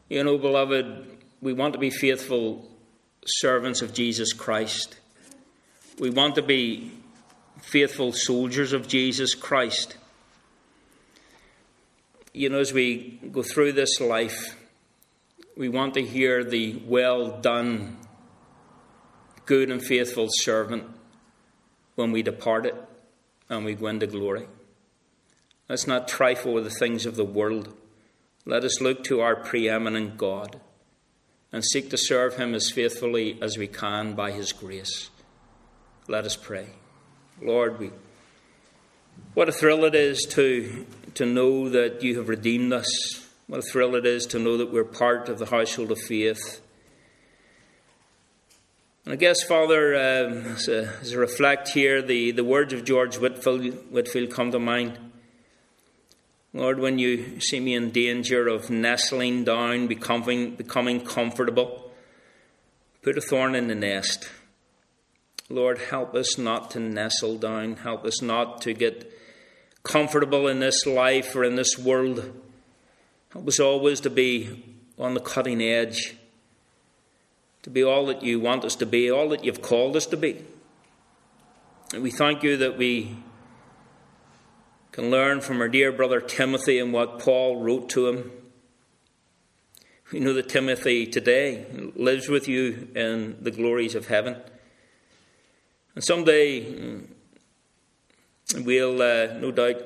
You 0.09 0.23
know, 0.23 0.37
beloved, 0.37 1.17
we 1.41 1.53
want 1.53 1.73
to 1.73 1.79
be 1.79 1.89
faithful 1.89 2.69
servants 3.25 3.81
of 3.81 3.93
Jesus 3.93 4.31
Christ. 4.31 4.97
We 5.99 6.09
want 6.09 6.35
to 6.35 6.41
be 6.41 6.91
faithful 7.61 8.13
soldiers 8.13 8.73
of 8.73 8.87
Jesus 8.87 9.35
Christ. 9.35 9.97
You 12.33 12.49
know, 12.49 12.59
as 12.59 12.71
we 12.71 13.19
go 13.31 13.43
through 13.43 13.73
this 13.73 13.99
life, 13.99 14.55
we 15.55 15.69
want 15.69 15.93
to 15.95 16.01
hear 16.01 16.43
the 16.43 16.81
well 16.85 17.39
done, 17.41 17.97
good 19.45 19.69
and 19.69 19.83
faithful 19.83 20.27
servant 20.29 20.85
when 21.95 22.11
we 22.11 22.23
depart 22.23 22.65
it 22.65 22.75
and 23.49 23.65
we 23.65 23.75
go 23.75 23.87
into 23.87 24.07
glory. 24.07 24.47
Let's 25.67 25.87
not 25.87 26.07
trifle 26.07 26.53
with 26.53 26.63
the 26.63 26.69
things 26.69 27.05
of 27.05 27.15
the 27.15 27.25
world. 27.25 27.73
Let 28.45 28.63
us 28.63 28.81
look 28.81 29.03
to 29.05 29.21
our 29.21 29.35
preeminent 29.35 30.17
God 30.17 30.59
and 31.51 31.63
seek 31.63 31.89
to 31.89 31.97
serve 31.97 32.37
Him 32.37 32.53
as 32.53 32.71
faithfully 32.71 33.37
as 33.41 33.57
we 33.57 33.67
can 33.67 34.13
by 34.13 34.31
His 34.31 34.51
grace. 34.53 35.09
Let 36.07 36.25
us 36.25 36.35
pray. 36.35 36.67
Lord, 37.41 37.79
we, 37.79 37.91
what 39.33 39.49
a 39.49 39.51
thrill 39.51 39.85
it 39.85 39.95
is 39.95 40.25
to, 40.31 40.85
to 41.15 41.25
know 41.25 41.69
that 41.69 42.03
you 42.03 42.17
have 42.17 42.29
redeemed 42.29 42.73
us 42.73 43.20
what 43.51 43.59
a 43.59 43.63
thrill 43.63 43.95
it 43.95 44.05
is 44.05 44.25
to 44.27 44.39
know 44.39 44.55
that 44.55 44.71
we're 44.71 44.85
part 44.85 45.27
of 45.27 45.37
the 45.37 45.45
household 45.45 45.91
of 45.91 45.99
faith. 45.99 46.61
And 49.03 49.11
I 49.11 49.17
guess, 49.17 49.43
Father, 49.43 49.93
um, 49.93 50.53
as, 50.53 50.69
I, 50.69 50.87
as, 51.01 51.13
I, 51.13 51.17
reflect 51.17 51.67
here, 51.67 52.01
the, 52.01 52.31
the 52.31 52.45
words 52.45 52.71
of 52.71 52.85
George 52.85 53.17
Whitfield, 53.17 53.73
Whitefield 53.91 54.31
come 54.31 54.53
to 54.53 54.59
mind. 54.59 54.97
Lord, 56.53 56.79
when 56.79 56.97
you 56.97 57.41
see 57.41 57.59
me 57.59 57.75
in 57.75 57.91
danger 57.91 58.47
of 58.47 58.69
nestling 58.69 59.43
down, 59.43 59.87
becoming, 59.87 60.55
becoming 60.55 61.01
comfortable, 61.01 61.91
put 63.01 63.17
a 63.17 63.21
thorn 63.21 63.53
in 63.53 63.67
the 63.67 63.75
nest. 63.75 64.29
Lord, 65.49 65.77
help 65.77 66.15
us 66.15 66.37
not 66.37 66.71
to 66.71 66.79
nestle 66.79 67.37
down. 67.37 67.75
Help 67.75 68.05
us 68.05 68.21
not 68.21 68.61
to 68.61 68.73
get 68.73 69.11
comfortable 69.83 70.47
in 70.47 70.59
this 70.59 70.85
life 70.85 71.35
or 71.35 71.43
in 71.43 71.57
this 71.57 71.77
world. 71.77 72.33
Help 73.33 73.47
us 73.47 73.59
always 73.59 73.99
to 74.01 74.09
be 74.09 74.77
on 74.97 75.13
the 75.13 75.19
cutting 75.19 75.61
edge 75.61 76.15
to 77.63 77.69
be 77.69 77.83
all 77.83 78.05
that 78.07 78.23
you 78.23 78.39
want 78.39 78.65
us 78.65 78.75
to 78.75 78.85
be, 78.85 79.11
all 79.11 79.29
that 79.29 79.43
you've 79.43 79.61
called 79.61 79.95
us 79.95 80.05
to 80.07 80.17
be. 80.17 80.43
And 81.93 82.01
we 82.01 82.11
thank 82.11 82.43
you 82.43 82.57
that 82.57 82.77
we 82.77 83.17
can 84.91 85.11
learn 85.11 85.41
from 85.41 85.61
our 85.61 85.69
dear 85.69 85.91
brother 85.91 86.19
Timothy 86.19 86.79
and 86.79 86.91
what 86.91 87.19
Paul 87.19 87.61
wrote 87.61 87.89
to 87.89 88.07
him. 88.07 88.31
We 90.11 90.19
know 90.19 90.33
that 90.33 90.49
Timothy 90.49 91.05
today 91.05 91.65
lives 91.95 92.27
with 92.27 92.47
you 92.47 92.89
in 92.95 93.37
the 93.41 93.51
glories 93.51 93.95
of 93.95 94.07
heaven. 94.07 94.37
And 95.95 96.03
someday 96.03 96.65
mm, 96.65 97.07
we'll 98.65 99.01
uh, 99.01 99.37
no 99.39 99.51
doubt 99.51 99.81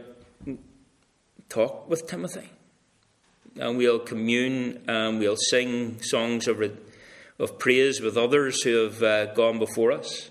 talk 1.49 1.89
with 1.89 2.07
Timothy. 2.07 2.49
And 3.57 3.77
we'll 3.77 3.99
commune 3.99 4.83
and 4.87 5.19
we'll 5.19 5.37
sing 5.37 6.01
songs 6.01 6.47
of, 6.47 6.61
of 7.39 7.59
praise 7.59 8.01
with 8.01 8.17
others 8.17 8.61
who 8.63 8.83
have 8.83 9.01
uh, 9.01 9.33
gone 9.33 9.59
before 9.59 9.91
us. 9.91 10.29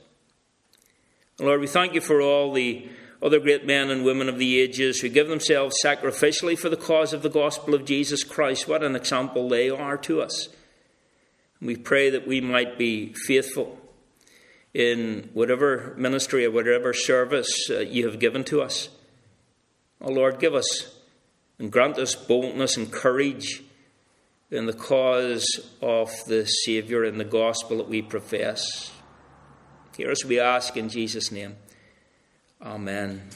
Lord, 1.41 1.61
we 1.61 1.66
thank 1.66 1.95
you 1.95 2.01
for 2.01 2.20
all 2.20 2.53
the 2.53 2.89
other 3.22 3.41
great 3.41 3.66
men 3.66 3.91
and 3.91 4.05
women 4.05 4.29
of 4.29 4.39
the 4.39 4.61
ages 4.61 5.01
who 5.01 5.09
give 5.09 5.29
themselves 5.29 5.77
sacrificially 5.83 6.59
for 6.59 6.68
the 6.68 6.77
cause 6.77 7.14
of 7.14 7.22
the 7.22 7.31
gospel 7.31 7.75
of 7.75 7.87
Jesus 7.87 8.22
Christ. 8.22 8.68
What 8.68 8.83
an 8.83 8.95
example 8.95 9.49
they 9.49 9.70
are 9.70 9.97
to 9.99 10.20
us. 10.20 10.49
We 11.62 11.77
pray 11.77 12.11
that 12.11 12.27
we 12.27 12.43
might 12.43 12.77
be 12.77 13.14
faithful 13.27 13.79
in 14.75 15.31
whatever 15.33 15.95
ministry 15.97 16.45
or 16.45 16.51
whatever 16.51 16.93
service 16.93 17.70
uh, 17.70 17.79
you 17.79 18.07
have 18.07 18.18
given 18.18 18.45
to 18.45 18.61
us. 18.61 18.91
Oh 20.01 20.11
Lord, 20.11 20.39
give 20.39 20.55
us 20.55 20.94
and 21.59 21.71
grant 21.71 21.99
us 21.99 22.15
boldness 22.15 22.77
and 22.77 22.91
courage 22.91 23.63
in 24.51 24.67
the 24.67 24.73
cause 24.73 25.61
of 25.81 26.11
the 26.27 26.45
Saviour 26.47 27.05
and 27.05 27.19
the 27.19 27.25
gospel 27.25 27.79
that 27.79 27.89
we 27.89 28.03
profess. 28.03 28.91
Hear 29.97 30.11
us, 30.11 30.25
we 30.25 30.41
ask 30.41 30.77
in 30.77 30.89
Jesus' 30.89 31.31
name. 31.31 31.57
Amen. 32.61 33.31